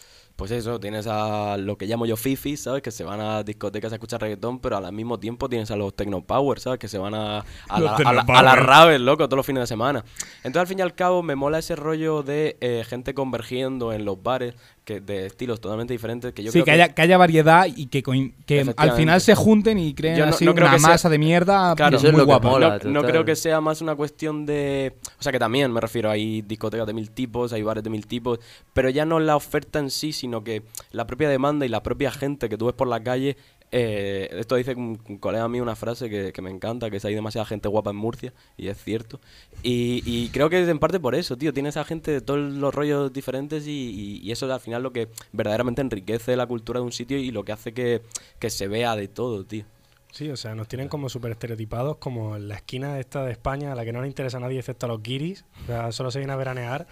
pues 0.40 0.52
eso, 0.52 0.80
tienes 0.80 1.06
a 1.06 1.58
lo 1.58 1.76
que 1.76 1.84
llamo 1.84 2.06
yo 2.06 2.16
fifis, 2.16 2.62
¿sabes? 2.62 2.80
Que 2.80 2.90
se 2.90 3.04
van 3.04 3.20
a 3.20 3.42
discotecas 3.42 3.92
a 3.92 3.96
escuchar 3.96 4.22
reggaetón, 4.22 4.58
pero 4.58 4.78
al 4.78 4.90
mismo 4.90 5.20
tiempo 5.20 5.50
tienes 5.50 5.70
a 5.70 5.76
los 5.76 5.94
Technopower, 5.94 6.58
¿sabes? 6.60 6.78
Que 6.78 6.88
se 6.88 6.96
van 6.96 7.14
a, 7.14 7.40
a, 7.68 7.78
la, 7.78 7.94
a, 7.94 8.12
la- 8.42 8.98
loco, 8.98 9.26
todos 9.28 9.36
los 9.36 9.44
fines 9.44 9.60
de 9.64 9.66
semana. 9.66 10.02
Entonces, 10.38 10.60
al 10.62 10.66
fin 10.66 10.78
y 10.78 10.82
al 10.82 10.94
cabo, 10.94 11.22
me 11.22 11.36
mola 11.36 11.58
ese 11.58 11.76
rollo 11.76 12.22
de 12.22 12.56
eh, 12.62 12.84
gente 12.88 13.12
convergiendo 13.12 13.92
en 13.92 14.06
los 14.06 14.22
bares, 14.22 14.54
que 14.84 15.00
de 15.00 15.26
estilos 15.26 15.60
totalmente 15.60 15.92
diferentes, 15.94 16.32
que 16.32 16.42
yo 16.42 16.50
sí, 16.50 16.56
creo 16.58 16.64
que 16.64 16.70
haya, 16.72 16.88
que 16.94 17.02
haya 17.02 17.16
variedad 17.18 17.66
y 17.66 17.86
que, 17.86 18.02
coin- 18.02 18.34
que 18.46 18.72
al 18.76 18.92
final 18.92 19.20
se 19.20 19.34
junten 19.34 19.78
y 19.78 19.94
creen 19.94 20.16
Yo 20.16 20.26
no- 20.26 20.32
así 20.32 20.44
no 20.44 20.54
creo 20.54 20.66
una 20.66 20.74
que 20.76 20.80
sea- 20.80 20.88
masa 20.90 21.08
de 21.08 21.18
mierda 21.18 21.74
Claro, 21.76 21.96
Eso 21.98 22.06
es 22.08 22.12
muy 22.12 22.20
lo 22.20 22.24
que 22.24 22.30
guapa. 22.32 22.48
mola. 22.48 22.68
no, 22.82 22.90
no 22.90 23.00
total. 23.00 23.10
creo 23.10 23.24
que 23.24 23.36
sea 23.36 23.60
más 23.60 23.80
una 23.82 23.94
cuestión 23.94 24.46
de... 24.46 24.94
O 25.18 25.22
sea, 25.22 25.30
que 25.32 25.38
también 25.38 25.70
me 25.72 25.80
refiero, 25.80 26.10
hay 26.10 26.42
discotecas 26.42 26.86
de 26.86 26.92
mil 26.94 27.10
tipos, 27.10 27.52
hay 27.52 27.62
bares 27.62 27.84
de 27.84 27.90
mil 27.90 28.06
tipos, 28.06 28.40
pero 28.72 28.88
ya 28.90 29.04
no 29.04 29.20
la 29.20 29.36
oferta 29.36 29.78
en 29.78 29.90
sí, 29.90 30.12
sino 30.12 30.42
que 30.42 30.62
la 30.92 31.06
propia 31.06 31.28
demanda 31.28 31.64
y 31.66 31.68
la 31.68 31.82
propia 31.82 32.10
gente 32.10 32.48
que 32.48 32.56
tú 32.56 32.66
ves 32.66 32.74
por 32.74 32.88
la 32.88 33.02
calle... 33.02 33.36
eh, 33.72 34.28
esto 34.32 34.56
dice 34.56 34.74
un, 34.74 34.96
colega 35.18 35.48
mío 35.48 35.62
una 35.62 35.76
frase 35.76 36.10
que, 36.10 36.42
me 36.42 36.50
encanta, 36.50 36.90
que 36.90 36.96
es 36.96 37.04
hay 37.04 37.14
demasiada 37.14 37.46
gente 37.46 37.68
guapa 37.68 37.90
en 37.90 37.96
Murcia, 37.96 38.32
y 38.56 38.68
es 38.68 38.82
cierto. 38.82 39.20
Y, 39.62 40.02
y 40.04 40.28
creo 40.30 40.50
que 40.50 40.62
es 40.62 40.68
en 40.68 40.78
parte 40.78 41.00
por 41.00 41.14
eso, 41.14 41.36
tío, 41.36 41.52
tienes 41.52 41.76
a 41.76 41.84
gente 41.84 42.10
de 42.10 42.20
todos 42.20 42.40
los 42.40 42.74
rollos 42.74 43.12
diferentes 43.12 43.66
y 43.66 44.30
eso 44.30 44.46
es 44.46 44.52
al 44.52 44.60
final 44.60 44.82
lo 44.82 44.92
que 44.92 45.08
verdaderamente 45.32 45.82
enriquece 45.82 46.36
la 46.36 46.46
cultura 46.46 46.80
de 46.80 46.86
un 46.86 46.92
sitio 46.92 47.18
y 47.18 47.30
lo 47.30 47.44
que 47.44 47.52
hace 47.52 47.72
que, 47.72 48.02
que 48.38 48.50
se 48.50 48.68
vea 48.68 48.96
de 48.96 49.08
todo, 49.08 49.44
tío. 49.44 49.64
Sí, 50.12 50.28
o 50.28 50.36
sea, 50.36 50.56
nos 50.56 50.66
tienen 50.66 50.88
como 50.88 51.08
súper 51.08 51.30
estereotipados, 51.32 51.98
como 51.98 52.34
en 52.34 52.48
la 52.48 52.56
esquina 52.56 52.98
esta 52.98 53.24
de 53.24 53.30
España, 53.30 53.72
a 53.72 53.74
la 53.76 53.84
que 53.84 53.92
no 53.92 54.02
le 54.02 54.08
interesa 54.08 54.38
a 54.38 54.40
nadie 54.40 54.58
excepto 54.58 54.86
a 54.86 54.88
los 54.88 55.02
guiris. 55.02 55.44
O 55.62 55.66
sea, 55.66 55.92
solo 55.92 56.10
se 56.10 56.18
viene 56.18 56.32
a 56.32 56.36
veranear. 56.36 56.86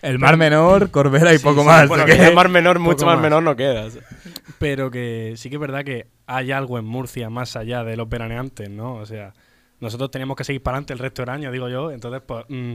El 0.00 0.18
Mar 0.18 0.38
Menor, 0.38 0.90
Corbera 0.90 1.34
y 1.34 1.38
Sí, 1.38 1.44
poco 1.44 1.60
sí, 1.60 1.66
más. 1.66 1.88
Bueno, 1.88 2.06
que 2.06 2.30
más 2.30 2.50
menor, 2.50 2.78
mucho 2.78 3.04
más, 3.04 3.20
menor 3.20 3.42
no 3.42 3.56
quedas. 3.56 3.98
Pero 4.58 4.90
que 4.90 5.34
sí 5.36 5.50
que 5.50 5.56
es 5.56 5.60
verdad 5.60 5.84
que 5.84 6.06
hay 6.26 6.50
algo 6.50 6.78
en 6.78 6.86
Murcia 6.86 7.28
más 7.28 7.56
allá 7.56 7.84
de 7.84 7.96
los 7.96 8.08
veraneantes, 8.08 8.70
¿no? 8.70 8.94
O 8.94 9.04
sea, 9.04 9.34
nosotros 9.80 10.10
teníamos 10.10 10.36
que 10.36 10.44
seguir 10.44 10.62
para 10.62 10.76
adelante 10.76 10.94
el 10.94 10.98
resto 10.98 11.22
del 11.22 11.28
año, 11.28 11.52
digo 11.52 11.68
yo. 11.68 11.90
Entonces, 11.90 12.22
pues, 12.24 12.46
mm, 12.48 12.74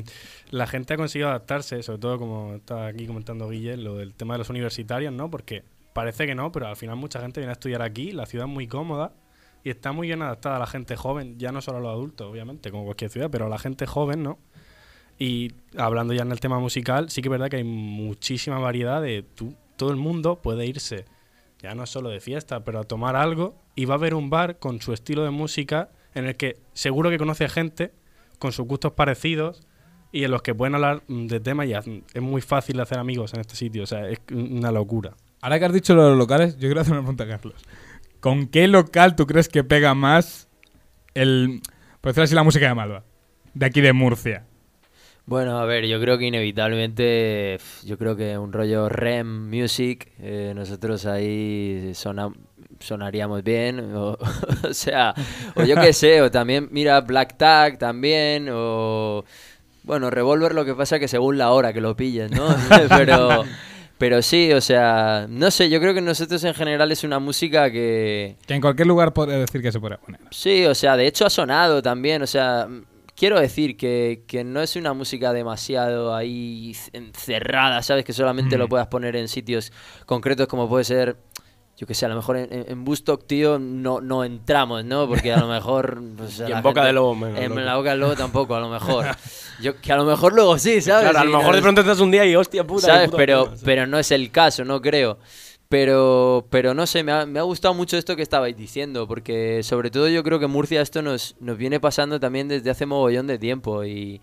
la 0.51 0.67
gente 0.67 0.93
ha 0.93 0.97
conseguido 0.97 1.29
adaptarse, 1.29 1.81
sobre 1.81 1.99
todo 1.99 2.19
como 2.19 2.55
está 2.55 2.85
aquí 2.85 3.07
comentando 3.07 3.49
Guille, 3.49 3.77
lo 3.77 3.95
del 3.95 4.13
tema 4.13 4.35
de 4.35 4.39
los 4.39 4.49
universitarios, 4.51 5.11
¿no? 5.11 5.31
Porque 5.31 5.63
parece 5.93 6.27
que 6.27 6.35
no, 6.35 6.51
pero 6.51 6.67
al 6.67 6.75
final 6.75 6.97
mucha 6.97 7.19
gente 7.19 7.39
viene 7.39 7.51
a 7.51 7.53
estudiar 7.53 7.81
aquí, 7.81 8.11
la 8.11 8.27
ciudad 8.27 8.45
es 8.45 8.53
muy 8.53 8.67
cómoda 8.67 9.13
y 9.63 9.69
está 9.69 9.91
muy 9.91 10.07
bien 10.07 10.21
adaptada 10.21 10.57
a 10.57 10.59
la 10.59 10.67
gente 10.67 10.95
joven, 10.95 11.37
ya 11.37 11.51
no 11.51 11.61
solo 11.61 11.77
a 11.77 11.81
los 11.81 11.91
adultos, 11.91 12.29
obviamente, 12.29 12.71
como 12.71 12.85
cualquier 12.85 13.11
ciudad, 13.11 13.29
pero 13.29 13.45
a 13.47 13.49
la 13.49 13.57
gente 13.57 13.85
joven, 13.85 14.23
¿no? 14.23 14.39
Y 15.19 15.53
hablando 15.77 16.13
ya 16.13 16.21
en 16.21 16.31
el 16.31 16.39
tema 16.39 16.59
musical, 16.59 17.09
sí 17.09 17.21
que 17.21 17.27
es 17.27 17.31
verdad 17.31 17.49
que 17.49 17.57
hay 17.57 17.63
muchísima 17.63 18.59
variedad 18.59 19.01
de 19.01 19.23
tú, 19.23 19.55
todo 19.75 19.91
el 19.91 19.97
mundo 19.97 20.41
puede 20.41 20.65
irse, 20.65 21.05
ya 21.59 21.73
no 21.73 21.85
solo 21.85 22.09
de 22.09 22.19
fiesta, 22.19 22.63
pero 22.63 22.79
a 22.79 22.83
tomar 22.83 23.15
algo 23.15 23.55
y 23.75 23.85
va 23.85 23.95
a 23.95 23.97
haber 23.97 24.13
un 24.13 24.29
bar 24.29 24.59
con 24.59 24.81
su 24.81 24.93
estilo 24.93 25.23
de 25.23 25.31
música 25.31 25.89
en 26.13 26.25
el 26.25 26.35
que 26.35 26.57
seguro 26.73 27.09
que 27.09 27.17
conoce 27.17 27.49
gente 27.49 27.91
con 28.39 28.51
sus 28.51 28.67
gustos 28.67 28.93
parecidos 28.93 29.61
y 30.11 30.23
en 30.23 30.31
los 30.31 30.41
que 30.41 30.55
pueden 30.55 30.75
hablar 30.75 31.03
mm, 31.07 31.27
de 31.27 31.39
temas 31.39 31.67
y 31.67 31.73
es 31.73 32.21
muy 32.21 32.41
fácil 32.41 32.79
hacer 32.79 32.99
amigos 32.99 33.33
en 33.33 33.41
este 33.41 33.55
sitio, 33.55 33.83
o 33.83 33.87
sea, 33.87 34.09
es 34.09 34.19
una 34.31 34.71
locura. 34.71 35.15
Ahora 35.41 35.59
que 35.59 35.65
has 35.65 35.73
dicho 35.73 35.93
los 35.95 36.17
locales, 36.17 36.55
yo 36.55 36.67
quiero 36.67 36.81
hacer 36.81 36.93
una 36.93 37.01
pregunta 37.01 37.27
Carlos. 37.27 37.55
¿Con 38.27 38.47
qué 38.47 38.67
local 38.67 39.15
tú 39.15 39.25
crees 39.25 39.47
que 39.47 39.63
pega 39.63 39.93
más 39.93 40.49
el, 41.13 41.61
por 42.01 42.09
decirlo 42.11 42.23
así, 42.25 42.35
la 42.35 42.43
música 42.43 42.67
de 42.67 42.75
Malva? 42.75 43.05
De 43.53 43.65
aquí 43.65 43.79
de 43.79 43.93
Murcia. 43.93 44.43
Bueno, 45.25 45.57
a 45.57 45.63
ver, 45.65 45.85
yo 45.87 45.97
creo 46.01 46.17
que 46.17 46.25
inevitablemente, 46.25 47.57
yo 47.85 47.97
creo 47.97 48.17
que 48.17 48.37
un 48.37 48.51
rollo 48.51 48.89
REM 48.89 49.49
Music, 49.49 50.11
eh, 50.19 50.51
nosotros 50.53 51.05
ahí 51.05 51.91
sona- 51.93 52.33
sonaríamos 52.81 53.45
bien, 53.45 53.95
o, 53.95 54.17
o 54.69 54.73
sea, 54.73 55.13
o 55.55 55.63
yo 55.63 55.75
qué 55.77 55.93
sé, 55.93 56.21
o 56.21 56.29
también, 56.29 56.67
mira, 56.69 56.99
Black 56.99 57.37
Tag 57.37 57.77
también, 57.77 58.49
o, 58.51 59.23
bueno, 59.83 60.09
Revolver 60.09 60.53
lo 60.53 60.65
que 60.65 60.75
pasa 60.75 60.99
que 60.99 61.07
según 61.07 61.37
la 61.37 61.51
hora 61.53 61.71
que 61.71 61.79
lo 61.79 61.95
pilles, 61.95 62.29
¿no? 62.29 62.53
pero, 62.89 63.45
pero 63.97 64.21
sí, 64.21 64.51
o 64.53 64.61
sea, 64.61 65.25
no 65.29 65.49
sé, 65.51 65.69
yo 65.69 65.79
creo 65.79 65.93
que 65.93 66.01
nosotros 66.01 66.43
en 66.43 66.53
general 66.53 66.91
es 66.91 67.03
una 67.03 67.19
música 67.19 67.71
que... 67.71 68.35
Que 68.45 68.53
en 68.53 68.61
cualquier 68.61 68.87
lugar 68.87 69.13
podría 69.13 69.37
decir 69.39 69.61
que 69.61 69.71
se 69.71 69.79
puede 69.79 69.97
poner. 69.97 70.21
Sí, 70.31 70.65
o 70.65 70.75
sea, 70.75 70.95
de 70.97 71.07
hecho 71.07 71.25
ha 71.25 71.29
sonado 71.29 71.81
también, 71.81 72.21
o 72.21 72.27
sea, 72.27 72.67
mm, 72.69 72.83
quiero 73.15 73.39
decir 73.39 73.75
que, 73.77 74.23
que 74.27 74.43
no 74.43 74.61
es 74.61 74.75
una 74.75 74.93
música 74.93 75.33
demasiado 75.33 76.15
ahí 76.15 76.75
encerrada, 76.93 77.81
¿sabes? 77.81 78.05
Que 78.05 78.13
solamente 78.13 78.55
Mm. 78.55 78.59
lo 78.59 78.67
puedas 78.69 78.87
poner 78.87 79.15
en 79.15 79.27
sitios 79.27 79.71
concretos 80.05 80.47
como 80.47 80.69
puede 80.69 80.83
ser, 80.83 81.17
yo 81.77 81.85
que 81.87 81.93
sé, 81.93 82.05
a 82.07 82.09
lo 82.09 82.15
mejor 82.15 82.37
en, 82.37 82.49
en, 82.51 82.83
Bustock, 82.83 83.27
tío, 83.27 83.59
no, 83.59 84.01
no 84.01 84.23
entramos, 84.23 84.83
¿no? 84.83 85.07
Porque 85.07 85.31
a 85.31 85.37
lo 85.37 85.47
mejor... 85.47 86.01
pues, 86.17 86.39
Y 86.39 86.51
en 86.51 86.61
boca 86.63 86.81
gente- 86.81 86.87
de 86.87 86.93
lobo 86.93 87.13
menos. 87.15 87.39
En 87.39 87.49
loco. 87.49 87.61
la 87.61 87.75
boca 87.75 87.89
del 87.91 87.99
lobo 87.99 88.15
tampoco, 88.15 88.55
a 88.55 88.59
lo 88.59 88.69
mejor. 88.69 89.05
Yo, 89.61 89.79
que 89.79 89.93
a 89.93 89.97
lo 89.97 90.05
mejor 90.05 90.33
luego 90.33 90.57
sí, 90.57 90.81
¿sabes? 90.81 91.09
Claro, 91.09 91.19
a 91.19 91.23
lo 91.23 91.37
mejor 91.37 91.53
de 91.53 91.61
nos- 91.61 91.61
pronto 91.61 91.81
estás 91.81 91.99
un 91.99 92.11
día 92.11 92.25
y 92.25 92.35
hostia 92.35 92.65
puta. 92.65 92.87
¿Sabes? 92.87 93.11
Pero, 93.15 93.53
pero 93.63 93.85
no 93.85 93.99
es 93.99 94.11
el 94.11 94.31
caso, 94.31 94.65
no 94.65 94.81
creo. 94.81 95.19
Pero, 95.69 96.47
pero 96.49 96.73
no 96.73 96.87
sé, 96.87 97.03
me 97.03 97.11
ha, 97.11 97.25
me 97.25 97.39
ha 97.39 97.43
gustado 97.43 97.73
mucho 97.73 97.97
esto 97.97 98.15
que 98.15 98.21
estabais 98.21 98.55
diciendo, 98.55 99.05
porque 99.07 99.61
sobre 99.63 99.91
todo 99.91 100.07
yo 100.07 100.23
creo 100.23 100.39
que 100.39 100.47
Murcia 100.47 100.81
esto 100.81 101.01
nos, 101.01 101.35
nos 101.41 101.57
viene 101.57 101.79
pasando 101.81 102.19
también 102.21 102.47
desde 102.47 102.69
hace 102.69 102.85
mogollón 102.85 103.27
de 103.27 103.37
tiempo 103.37 103.83
y, 103.83 104.21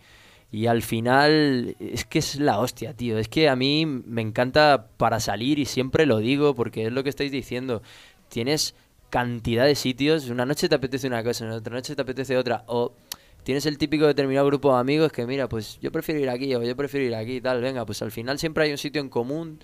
y 0.51 0.67
al 0.67 0.83
final 0.83 1.77
es 1.81 2.05
que 2.05 2.21
es 2.21 2.37
la 2.39 2.59
hostia, 2.61 2.95
tío. 2.95 3.19
Es 3.19 3.29
que 3.29 3.49
a 3.49 3.57
mí 3.57 3.87
me 3.87 4.23
encanta 4.23 4.89
para 4.97 5.21
salir 5.21 5.59
y 5.59 5.65
siempre 5.65 6.07
lo 6.07 6.19
digo 6.19 6.55
porque 6.55 6.87
es 6.87 6.93
lo 6.93 7.03
que 7.03 7.11
estáis 7.11 7.33
diciendo. 7.33 7.83
Tienes 8.29 8.75
cantidad 9.11 9.65
de 9.65 9.75
sitios, 9.75 10.29
una 10.29 10.45
noche 10.45 10.69
te 10.69 10.75
apetece 10.75 11.07
una 11.07 11.23
cosa, 11.23 11.49
otra 11.55 11.75
noche 11.75 11.95
te 11.95 12.03
apetece 12.03 12.37
otra, 12.37 12.65
o 12.67 12.97
tienes 13.45 13.65
el 13.67 13.79
típico 13.79 14.07
determinado 14.07 14.47
grupo 14.47 14.75
de 14.75 14.81
amigos 14.81 15.13
que 15.13 15.25
mira, 15.25 15.49
pues 15.49 15.79
yo 15.81 15.93
prefiero 15.93 16.21
ir 16.21 16.29
aquí 16.29 16.53
o 16.53 16.63
yo 16.65 16.75
prefiero 16.75 17.07
ir 17.07 17.15
aquí 17.15 17.37
y 17.37 17.41
tal, 17.41 17.61
venga, 17.61 17.87
pues 17.87 18.03
al 18.03 18.11
final 18.11 18.41
siempre 18.41 18.65
hay 18.65 18.73
un 18.73 18.79
sitio 18.79 19.01
en 19.01 19.09
común 19.09 19.61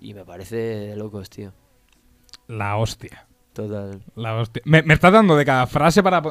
y 0.00 0.14
me 0.14 0.24
parece 0.24 0.56
de 0.56 0.96
locos, 0.96 1.30
tío. 1.30 1.52
La 2.48 2.76
hostia. 2.76 3.28
Total. 3.52 4.02
La 4.14 4.36
hostia. 4.36 4.62
Me, 4.64 4.82
me 4.82 4.94
estás 4.94 5.12
dando 5.12 5.36
de 5.36 5.44
cada 5.44 5.66
frase 5.66 6.02
para. 6.02 6.22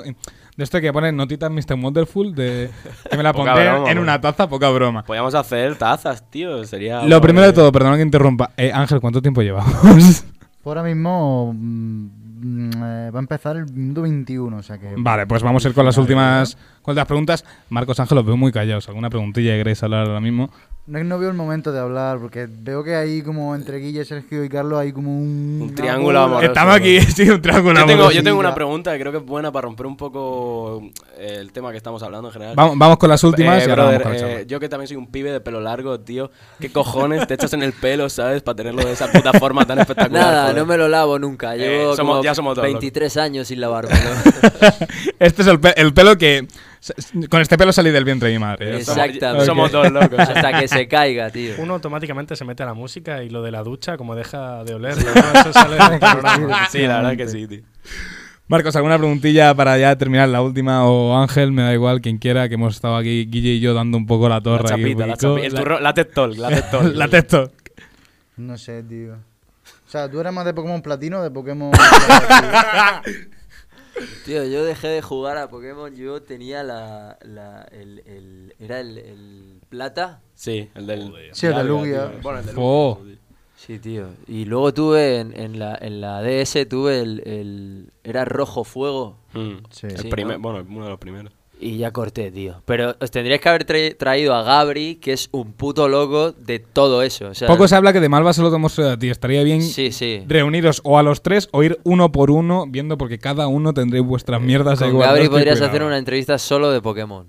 De 0.58 0.64
esto 0.64 0.82
que 0.82 0.92
ponen 0.92 1.16
notitas 1.16 1.52
Mr. 1.52 1.76
Wonderful, 1.80 2.34
de 2.34 2.72
que 3.12 3.16
me 3.16 3.22
la 3.22 3.32
pondré 3.34 3.70
broma, 3.70 3.92
en 3.92 4.00
una 4.00 4.20
taza, 4.20 4.50
poca 4.50 4.70
broma. 4.70 5.04
Podríamos 5.04 5.36
hacer 5.36 5.76
tazas, 5.76 6.28
tío. 6.32 6.66
Sería. 6.66 7.04
Lo 7.04 7.22
primero 7.22 7.46
de 7.46 7.54
todo, 7.54 7.72
perdona 7.72 7.96
que 7.96 8.02
interrumpa. 8.02 8.50
Eh, 8.58 8.72
Ángel, 8.74 9.00
¿cuánto 9.00 9.22
tiempo 9.22 9.44
llevamos? 9.44 10.26
Ahora 10.66 10.82
mismo 10.82 11.54
mm, 11.56 12.17
va 12.42 13.18
a 13.18 13.20
empezar 13.20 13.58
el 13.58 13.66
minuto 13.72 14.02
21, 14.04 14.58
o 14.58 14.64
sea 14.64 14.78
que... 14.78 14.94
vale, 14.98 15.26
pues 15.28 15.44
vamos 15.44 15.66
a 15.66 15.70
ir 15.70 15.74
con 15.74 15.86
las 15.86 15.98
últimas, 15.98 16.58
con 16.82 16.96
las 16.96 17.06
preguntas. 17.06 17.44
Marcos 17.70 18.00
Ángel, 18.00 18.16
los 18.16 18.26
veo 18.26 18.38
muy 18.38 18.52
callados. 18.52 18.88
¿Alguna 18.88 19.10
preguntilla 19.10 19.52
que 19.54 19.58
queréis 19.60 19.82
hablar 19.84 20.08
ahora 20.08 20.20
mismo? 20.22 20.50
No, 20.88 21.04
no 21.04 21.20
veo 21.20 21.30
el 21.30 21.36
momento 21.36 21.74
de 21.74 21.80
hablar, 21.82 22.18
porque 22.18 22.48
veo 22.50 22.82
que 22.82 22.96
ahí 22.96 23.22
como 23.22 23.54
entre 23.56 23.78
Guille, 23.80 24.06
Sergio 24.06 24.42
y 24.46 24.48
Carlos 24.48 24.80
hay 24.80 24.94
como 24.94 25.10
un... 25.20 25.60
Un 25.64 25.76
triángulo 25.76 26.18
amoroso. 26.22 26.46
Estamos 26.48 26.76
aquí, 26.76 27.02
sí, 27.02 27.30
un 27.30 27.42
triángulo 27.42 27.74
Yo 27.82 27.86
tengo, 27.86 27.94
amoroso. 28.04 28.16
yo 28.18 28.24
tengo 28.24 28.40
una 28.40 28.56
pregunta 28.56 28.94
que 28.94 29.00
creo 29.02 29.12
que 29.12 29.18
es 29.18 29.26
buena 29.26 29.52
para 29.52 29.64
romper 29.64 29.86
un 29.86 29.98
poco 29.98 30.82
eh, 31.18 31.40
el 31.42 31.52
tema 31.52 31.72
que 31.72 31.78
estamos 31.78 32.02
hablando 32.04 32.30
en 32.30 32.34
general. 32.34 32.56
Vamos, 32.56 32.78
vamos 32.78 32.98
con 33.00 33.10
las 33.10 33.22
últimas 33.26 33.62
Eh, 33.64 33.66
y 33.68 33.70
ahora 33.70 33.84
brother, 33.84 34.04
vamos 34.04 34.04
con 34.04 34.12
la 34.14 34.18
eh, 34.18 34.36
charla. 34.38 34.48
yo 34.48 34.60
que 34.62 34.70
también 34.70 34.88
soy 34.88 34.96
un 34.96 35.08
pibe 35.08 35.30
de 35.34 35.42
pelo 35.42 35.60
largo, 35.60 36.00
tío. 36.00 36.32
¿Qué 36.62 36.72
cojones 36.72 37.28
te 37.28 37.34
echas 37.34 37.52
en 37.52 37.64
el 37.64 37.74
pelo, 37.74 38.08
sabes? 38.10 38.42
Para 38.42 38.56
tenerlo 38.56 38.86
de 38.86 38.94
esa 38.94 39.12
puta 39.12 39.34
forma 39.34 39.66
tan 39.66 39.80
espectacular. 39.80 40.24
Nada, 40.24 40.42
joder. 40.44 40.56
no 40.58 40.66
me 40.68 40.78
lo 40.78 40.88
lavo 40.88 41.20
nunca. 41.20 41.54
Eh, 41.58 41.60
Llevo 41.60 41.98
somos- 41.98 42.20
como 42.20 42.24
ya 42.28 42.36
somos 42.36 42.56
dos, 42.56 42.64
23 42.64 43.18
años 43.18 43.48
sin 43.48 43.60
lavarme. 43.62 43.94
Este 45.20 45.42
es 45.42 45.48
el, 45.48 45.60
pe- 45.60 45.74
el 45.80 45.94
pelo 45.94 46.18
que. 46.18 46.48
Con 47.30 47.42
este 47.42 47.58
pelo 47.58 47.74
salí 47.74 47.90
del 47.92 48.04
vientre 48.06 48.30
de 48.30 48.36
mi 48.36 48.40
madre. 48.40 48.82
Somos- 48.84 48.98
Exactamente. 49.06 49.46
Somos 49.46 49.72
dos 49.72 49.92
locos. 49.92 50.20
Hasta 50.20 50.60
que 50.60 50.68
se 50.68 50.88
caiga, 50.88 51.30
tío. 51.32 51.54
Uno 51.58 51.74
automáticamente 51.76 52.36
se 52.36 52.46
mete 52.46 52.64
a 52.64 52.68
la 52.68 52.74
música 52.74 53.24
y 53.24 53.30
lo 53.30 53.42
de 53.42 53.52
la 53.52 53.64
ducha, 53.64 53.98
como 53.98 54.16
deja 54.16 54.64
de 54.64 54.76
oler, 54.76 54.96
¿no? 54.98 55.40
eso 55.40 55.54
sale 55.54 55.76
del 55.76 56.00
programa. 56.00 56.68
Sí, 56.70 56.80
la 56.80 56.98
verdad 57.02 57.18
que 57.18 57.28
sí, 57.28 57.48
tío. 57.48 57.62
Marcos, 58.50 58.76
¿alguna 58.78 58.98
preguntilla 58.98 59.54
para 59.56 59.78
ya 59.78 59.96
terminar 59.98 60.30
la 60.30 60.42
última? 60.42 60.86
O 60.86 61.18
Ángel, 61.18 61.52
me 61.52 61.64
da 61.64 61.74
igual, 61.74 62.00
quien 62.00 62.18
quiera, 62.18 62.48
que 62.48 62.54
hemos 62.56 62.76
estado 62.76 62.96
aquí, 62.96 63.26
Guille 63.26 63.56
y 63.56 63.60
yo, 63.60 63.74
dando 63.74 63.98
un 63.98 64.06
poco 64.06 64.30
la 64.30 64.36
La 64.36 64.42
torre. 64.42 64.72
aquí, 64.74 64.84
chapita, 64.84 65.08
la 65.08 65.18
chapita. 65.18 65.48
El 65.48 65.54
turro- 65.54 65.80
La 65.82 65.94
TED 65.94 66.08
Talk, 66.14 66.38
la 66.38 66.50
TED 66.50 66.64
Talk. 66.72 66.84
La 66.96 67.08
texto. 67.10 67.52
No 68.38 68.58
sé, 68.58 68.84
tío. 68.84 69.18
O 69.88 69.90
sea, 69.90 70.12
¿tú 70.12 70.20
eres 70.20 70.34
más 70.34 70.44
de 70.46 70.54
Pokémon 70.54 70.82
Platino 70.82 71.20
o 71.20 71.24
de 71.24 71.32
Pokémon... 71.32 71.72
Tío, 74.26 74.44
yo 74.46 74.64
dejé 74.64 74.88
de 74.90 75.02
jugar 75.02 75.38
a 75.38 75.50
Pokémon. 75.50 75.96
Yo 75.96 76.22
tenía 76.22 76.62
la. 76.64 77.18
la 77.24 77.64
el, 77.72 78.04
el- 78.06 78.54
era 78.60 78.80
el, 78.80 78.98
el 79.00 79.62
plata. 79.70 80.22
Sí, 80.36 80.70
el 80.76 80.86
del. 80.86 81.14
Sí, 81.32 81.48
el 81.48 81.56
de 81.56 81.64
Lugia. 81.64 82.12
Bueno, 82.22 82.40
el 82.40 82.46
de 82.46 82.54
Oh. 82.58 83.00
Lugia. 83.02 83.18
Sí, 83.56 83.80
tío. 83.80 84.10
Y 84.28 84.46
luego 84.46 84.72
tuve 84.72 85.20
en, 85.20 85.36
en 85.40 85.58
la, 85.58 85.76
en 85.82 86.00
la 86.00 86.22
DS, 86.22 86.68
tuve 86.70 87.00
el, 87.00 87.24
el. 87.26 87.92
Era 88.04 88.24
rojo 88.24 88.64
fuego. 88.64 89.18
Mm. 89.34 89.54
Sí. 89.72 89.88
El 89.88 89.98
Sí, 89.98 90.10
primer- 90.10 90.38
¿no? 90.40 90.44
Bueno, 90.52 90.66
uno 90.70 90.84
de 90.84 90.90
los 90.92 91.00
primeros. 91.00 91.34
Y 91.60 91.78
ya 91.78 91.92
corté, 91.92 92.30
tío. 92.32 92.62
Pero 92.66 92.96
os 93.02 93.10
tendríais 93.10 93.42
que 93.42 93.50
haber 93.50 93.66
tra- 93.66 93.98
traído 93.98 94.36
a 94.36 94.44
Gabri, 94.44 94.96
que 94.98 95.14
es 95.14 95.28
un 95.32 95.54
puto 95.54 95.88
loco 95.88 96.32
de 96.34 96.60
todo 96.60 97.02
eso. 97.02 97.30
O 97.30 97.34
sea, 97.34 97.48
Poco 97.48 97.68
se 97.68 97.76
habla 97.76 97.94
que 97.94 98.00
de 98.00 98.10
Malva 98.10 98.32
solo 98.34 98.50
te 98.52 98.58
hemos 98.58 98.74
traído 98.76 98.94
a 98.94 98.98
ti. 99.00 99.10
Estaría 99.10 99.42
bien 99.44 99.64
Sí, 99.64 99.92
sí. 99.92 100.24
reuniros 100.28 100.82
o 100.84 101.00
a 101.00 101.04
los 101.04 101.24
tres 101.24 101.50
o 101.52 101.64
ir 101.64 101.80
uno 101.84 102.12
por 102.12 102.30
uno, 102.30 102.66
viendo 102.68 102.98
porque 103.00 103.18
cada 103.18 103.48
uno 103.48 103.74
tendréis 103.74 104.06
vuestras 104.06 104.40
mierdas 104.40 104.82
ahí 104.82 104.90
Con 104.90 104.98
guardadas, 104.98 105.20
Gabri 105.20 105.30
podrías 105.30 105.56
cuidado. 105.58 105.70
hacer 105.72 105.84
una 105.84 105.98
entrevista 105.98 106.38
solo 106.38 106.70
de 106.70 106.80
Pokémon. 106.82 107.26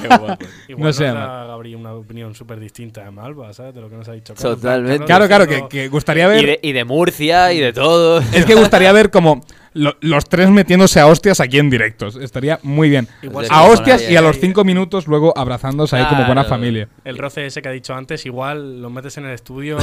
Qué 0.00 0.08
guapo. 0.08 0.44
Igual 0.68 0.86
No 0.86 0.92
sé, 0.92 1.06
nos 1.08 1.16
Ana. 1.16 1.26
da 1.26 1.44
Gabri 1.46 1.74
una 1.74 1.92
opinión 1.94 2.34
súper 2.34 2.58
distinta 2.60 3.04
de 3.04 3.10
Malva, 3.10 3.52
¿sabes? 3.52 3.74
De 3.74 3.80
lo 3.80 3.88
que 3.90 3.96
nos 3.96 4.08
ha 4.08 4.12
dicho 4.12 4.34
Carlos. 4.34 4.56
Totalmente. 4.60 5.04
Claro, 5.04 5.26
claro, 5.26 5.68
que, 5.68 5.88
gustaría 5.88 6.26
ver. 6.28 6.42
Y 6.42 6.46
de, 6.46 6.58
y 6.62 6.72
de 6.72 6.84
Murcia 6.84 7.52
y 7.52 7.60
de 7.60 7.72
todo. 7.72 8.20
Es 8.32 8.44
que 8.44 8.54
gustaría 8.60 8.92
ver 8.92 9.10
como 9.10 9.40
lo- 9.72 9.96
los 10.00 10.24
tres 10.28 10.50
metiéndose 10.50 10.98
a 11.00 11.06
hostias 11.06 11.40
aquí 11.40 11.58
en 11.58 11.70
directos. 11.70 12.16
Estaría 12.16 12.58
muy 12.62 12.88
bien. 12.90 13.06
Igual 13.22 13.46
a 13.50 13.62
hostias 13.64 14.08
y 14.10 14.16
a 14.16 14.20
los 14.22 14.38
cinco 14.38 14.64
minutos 14.64 15.06
luego 15.06 15.32
abrazándose 15.36 15.96
ahí 15.96 16.04
como 16.06 16.24
buena 16.26 16.44
familia. 16.44 16.88
El 17.04 17.18
roce 17.18 17.46
ese 17.46 17.62
que 17.62 17.68
ha 17.68 17.72
dicho 17.72 17.94
antes, 17.94 18.26
igual 18.26 18.80
lo 18.82 18.90
metes 18.90 19.16
en 19.18 19.26
el 19.26 19.32
estudio 19.32 19.78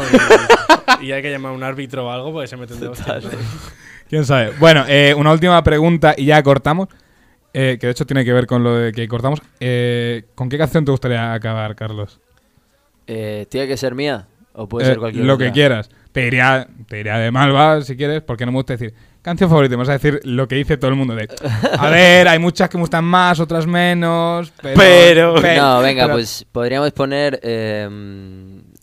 y, 1.02 1.06
y 1.08 1.12
hay 1.12 1.22
que 1.22 1.32
llamar 1.32 1.52
a 1.52 1.56
un 1.56 1.64
árbitro 1.64 2.08
o 2.08 2.12
algo 2.12 2.32
porque 2.34 2.48
se 2.48 2.58
meten 2.58 2.80
de 2.80 2.88
hostias. 2.90 3.24
¿Quién 4.10 4.26
sabe? 4.26 4.52
Bueno, 4.60 4.86
eh, 4.88 5.14
una 5.18 5.32
última 5.34 5.62
pregunta 5.64 6.16
y 6.18 6.26
ya 6.26 6.42
cortamos. 6.42 6.88
Eh, 7.60 7.78
que 7.80 7.88
de 7.88 7.92
hecho 7.92 8.06
tiene 8.06 8.24
que 8.24 8.34
ver 8.34 8.46
con 8.46 8.64
lo 8.64 8.76
de 8.76 8.92
que 8.92 9.08
cortamos. 9.08 9.42
Eh, 9.60 10.26
¿Con 10.36 10.48
qué 10.50 10.58
canción 10.58 10.86
te 10.86 10.92
gustaría 10.92 11.34
acabar, 11.34 11.76
Carlos? 11.76 12.20
Eh, 13.08 13.46
¿Tiene 13.50 13.68
que 13.68 13.78
ser 13.78 13.96
mía? 13.96 14.28
¿O 14.54 14.68
puede 14.68 14.86
Eh, 14.86 14.90
ser 14.90 15.00
cualquier 15.00 15.26
lo 15.26 15.34
otra? 15.36 15.48
que 15.48 15.52
quieras. 15.54 15.90
Te 16.12 16.22
diría, 16.22 16.68
te 16.88 16.98
diría 16.98 17.18
de 17.18 17.32
Malva 17.32 17.82
si 17.82 17.96
quieres, 17.96 18.22
porque 18.22 18.46
no 18.46 18.52
me 18.52 18.58
gusta 18.58 18.74
decir 18.74 18.94
canción 19.22 19.50
favorita. 19.50 19.72
Me 19.76 19.78
vas 19.82 19.90
a 19.90 19.94
decir 19.94 20.20
lo 20.24 20.48
que 20.48 20.56
dice 20.56 20.78
todo 20.78 20.90
el 20.90 20.98
mundo. 20.98 21.14
De, 21.16 21.28
a 21.80 21.90
ver, 21.90 22.28
hay 22.28 22.40
muchas 22.40 22.68
que 22.70 22.78
me 22.78 22.82
gustan 22.82 23.06
más, 23.06 23.40
otras 23.40 23.66
menos. 23.68 24.52
Pero. 24.62 25.36
Pero- 25.42 25.62
No, 25.62 25.82
venga, 25.82 26.04
pero- 26.04 26.16
pues 26.16 26.46
podríamos 26.52 26.92
poner 26.92 27.40
eh, 27.44 27.88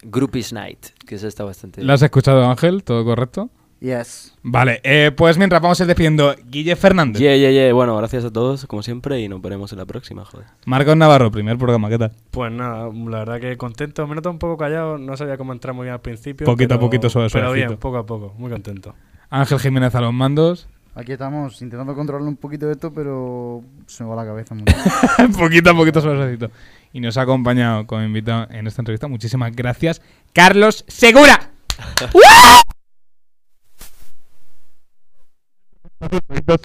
Groupies 0.03 0.53
Night, 0.53 0.79
que 1.07 1.17
eso 1.17 1.27
está 1.27 1.45
bastante 1.45 1.83
¿La 1.83 1.95
has 1.95 2.03
escuchado, 2.03 2.49
Ángel? 2.49 2.85
¿Todo 2.85 3.05
correcto? 3.05 3.51
Yes. 3.81 4.35
Vale, 4.43 4.81
eh, 4.83 5.13
pues 5.15 5.37
mientras 5.37 5.61
vamos 5.61 5.79
a 5.79 5.83
ir 5.83 5.89
despidiendo, 5.89 6.35
Guille 6.47 6.75
Fernández. 6.75 7.21
Yeah, 7.21 7.37
yeah, 7.37 7.51
yeah. 7.51 7.73
Bueno, 7.75 7.97
gracias 7.97 8.25
a 8.25 8.33
todos, 8.33 8.65
como 8.67 8.83
siempre, 8.83 9.21
y 9.21 9.29
nos 9.29 9.43
veremos 9.43 9.73
en 9.73 9.79
la 9.79 9.85
próxima, 9.85 10.25
joder. 10.25 10.47
Marcos 10.65 10.97
Navarro, 10.97 11.31
primer 11.31 11.59
programa, 11.59 11.91
¿qué 11.91 11.99
tal? 11.99 12.13
Pues 12.31 12.51
nada, 12.51 12.89
la 12.93 13.19
verdad 13.19 13.41
que 13.41 13.57
contento. 13.59 14.07
Me 14.07 14.15
noto 14.15 14.31
un 14.31 14.39
poco 14.39 14.57
callado, 14.57 14.97
no 14.97 15.17
sabía 15.17 15.37
cómo 15.37 15.53
entrar 15.53 15.75
muy 15.75 15.85
bien 15.85 15.95
al 15.95 16.01
principio. 16.01 16.47
Poquito 16.47 16.75
a 16.75 16.81
poquito, 16.81 17.11
suave, 17.11 17.29
Pero 17.31 17.47
suavecito. 17.47 17.69
bien, 17.69 17.79
poco 17.79 17.99
a 17.99 18.07
poco, 18.07 18.35
muy 18.39 18.51
contento. 18.51 18.95
Ángel 19.29 19.59
Jiménez 19.59 19.95
a 19.95 20.01
los 20.01 20.15
mandos. 20.15 20.69
Aquí 20.95 21.13
estamos 21.13 21.61
intentando 21.61 21.95
controlar 21.95 22.27
un 22.27 22.37
poquito 22.37 22.71
esto, 22.71 22.93
pero 22.93 23.63
se 23.87 24.05
me 24.05 24.11
va 24.11 24.17
la 24.17 24.25
cabeza 24.25 24.55
mucho. 24.55 24.73
poquito 25.39 25.71
a 25.71 25.75
poquito 25.75 26.01
suavecito. 26.01 26.51
Y 26.93 27.01
nos 27.01 27.19
ha 27.19 27.23
acompañado 27.23 27.87
como 27.87 28.03
invitado 28.03 28.47
en 28.51 28.67
esta 28.69 28.81
entrevista. 28.81 29.09
Muchísimas 29.09 29.55
gracias, 29.55 30.01
Carlos 30.33 30.85
Segura. 30.87 31.51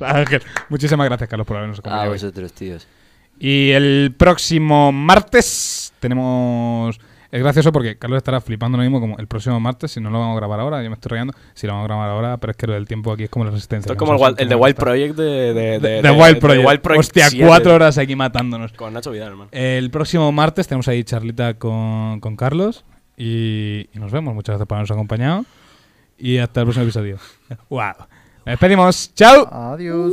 Ángel. 0.01 0.41
Muchísimas 0.69 1.05
gracias, 1.07 1.29
Carlos, 1.29 1.47
por 1.47 1.57
habernos 1.57 1.77
A 1.79 1.81
acompañado. 1.81 2.11
hoy. 2.11 2.15
vosotros, 2.17 2.53
tíos. 2.53 2.87
Y 3.39 3.71
el 3.71 4.13
próximo 4.17 4.91
martes 4.91 5.93
tenemos. 5.99 6.99
Es 7.31 7.39
gracioso 7.43 7.71
porque 7.71 7.95
Carlos 7.95 8.17
estará 8.17 8.41
flipando 8.41 8.75
lo 8.79 8.83
mismo 8.83 8.99
como 8.99 9.19
el 9.19 9.27
próximo 9.27 9.59
martes, 9.59 9.91
si 9.91 10.01
no 10.01 10.09
lo 10.09 10.19
vamos 10.19 10.33
a 10.35 10.39
grabar 10.39 10.59
ahora, 10.61 10.81
yo 10.81 10.89
me 10.89 10.95
estoy 10.95 11.11
rayando, 11.11 11.35
si 11.53 11.67
lo 11.67 11.73
vamos 11.73 11.85
a 11.85 11.87
grabar 11.87 12.09
ahora, 12.09 12.37
pero 12.37 12.49
es 12.51 12.57
que 12.57 12.65
lo 12.65 12.73
del 12.73 12.87
tiempo 12.87 13.11
aquí 13.11 13.25
es 13.25 13.29
como 13.29 13.45
la 13.45 13.51
resistencia. 13.51 13.91
Esto 13.91 14.03
es 14.03 14.09
como 14.09 14.27
el, 14.27 14.33
el 14.39 14.49
de 14.49 14.55
Wild. 14.55 14.75
Project 14.75 15.15
de... 15.15 15.23
de, 15.23 15.53
de, 15.53 15.79
De- 15.79 15.79
de- 15.79 16.01
de 16.01 16.11
Wild 16.11 16.39
Project. 16.39 16.67
Wild 16.67 16.81
Project 16.81 16.99
Hostia, 17.01 17.29
7, 17.29 17.45
cuatro 17.45 17.75
horas 17.75 17.99
aquí 17.99 18.15
matándonos. 18.15 18.73
Con 18.73 18.93
Nacho 18.93 19.11
Vidal, 19.11 19.27
hermano. 19.27 19.49
El 19.53 19.91
próximo 19.91 20.31
martes 20.31 20.67
tenemos 20.67 20.87
ahí 20.87 21.03
charlita 21.03 21.53
con, 21.53 22.19
con 22.19 22.35
Carlos 22.35 22.83
y, 23.15 23.87
y 23.93 23.99
nos 23.99 24.11
vemos. 24.11 24.33
Muchas 24.33 24.53
gracias 24.53 24.67
por 24.67 24.77
habernos 24.77 24.91
acompañado 24.91 25.45
y 26.17 26.39
hasta 26.39 26.61
el 26.61 26.65
próximo 26.65 26.83
episodio. 26.85 27.19
¡Wow! 27.69 27.93
Nos 28.49 28.53
despedimos. 28.53 29.11
¡Chao! 29.13 29.47
Adiós. 29.51 30.11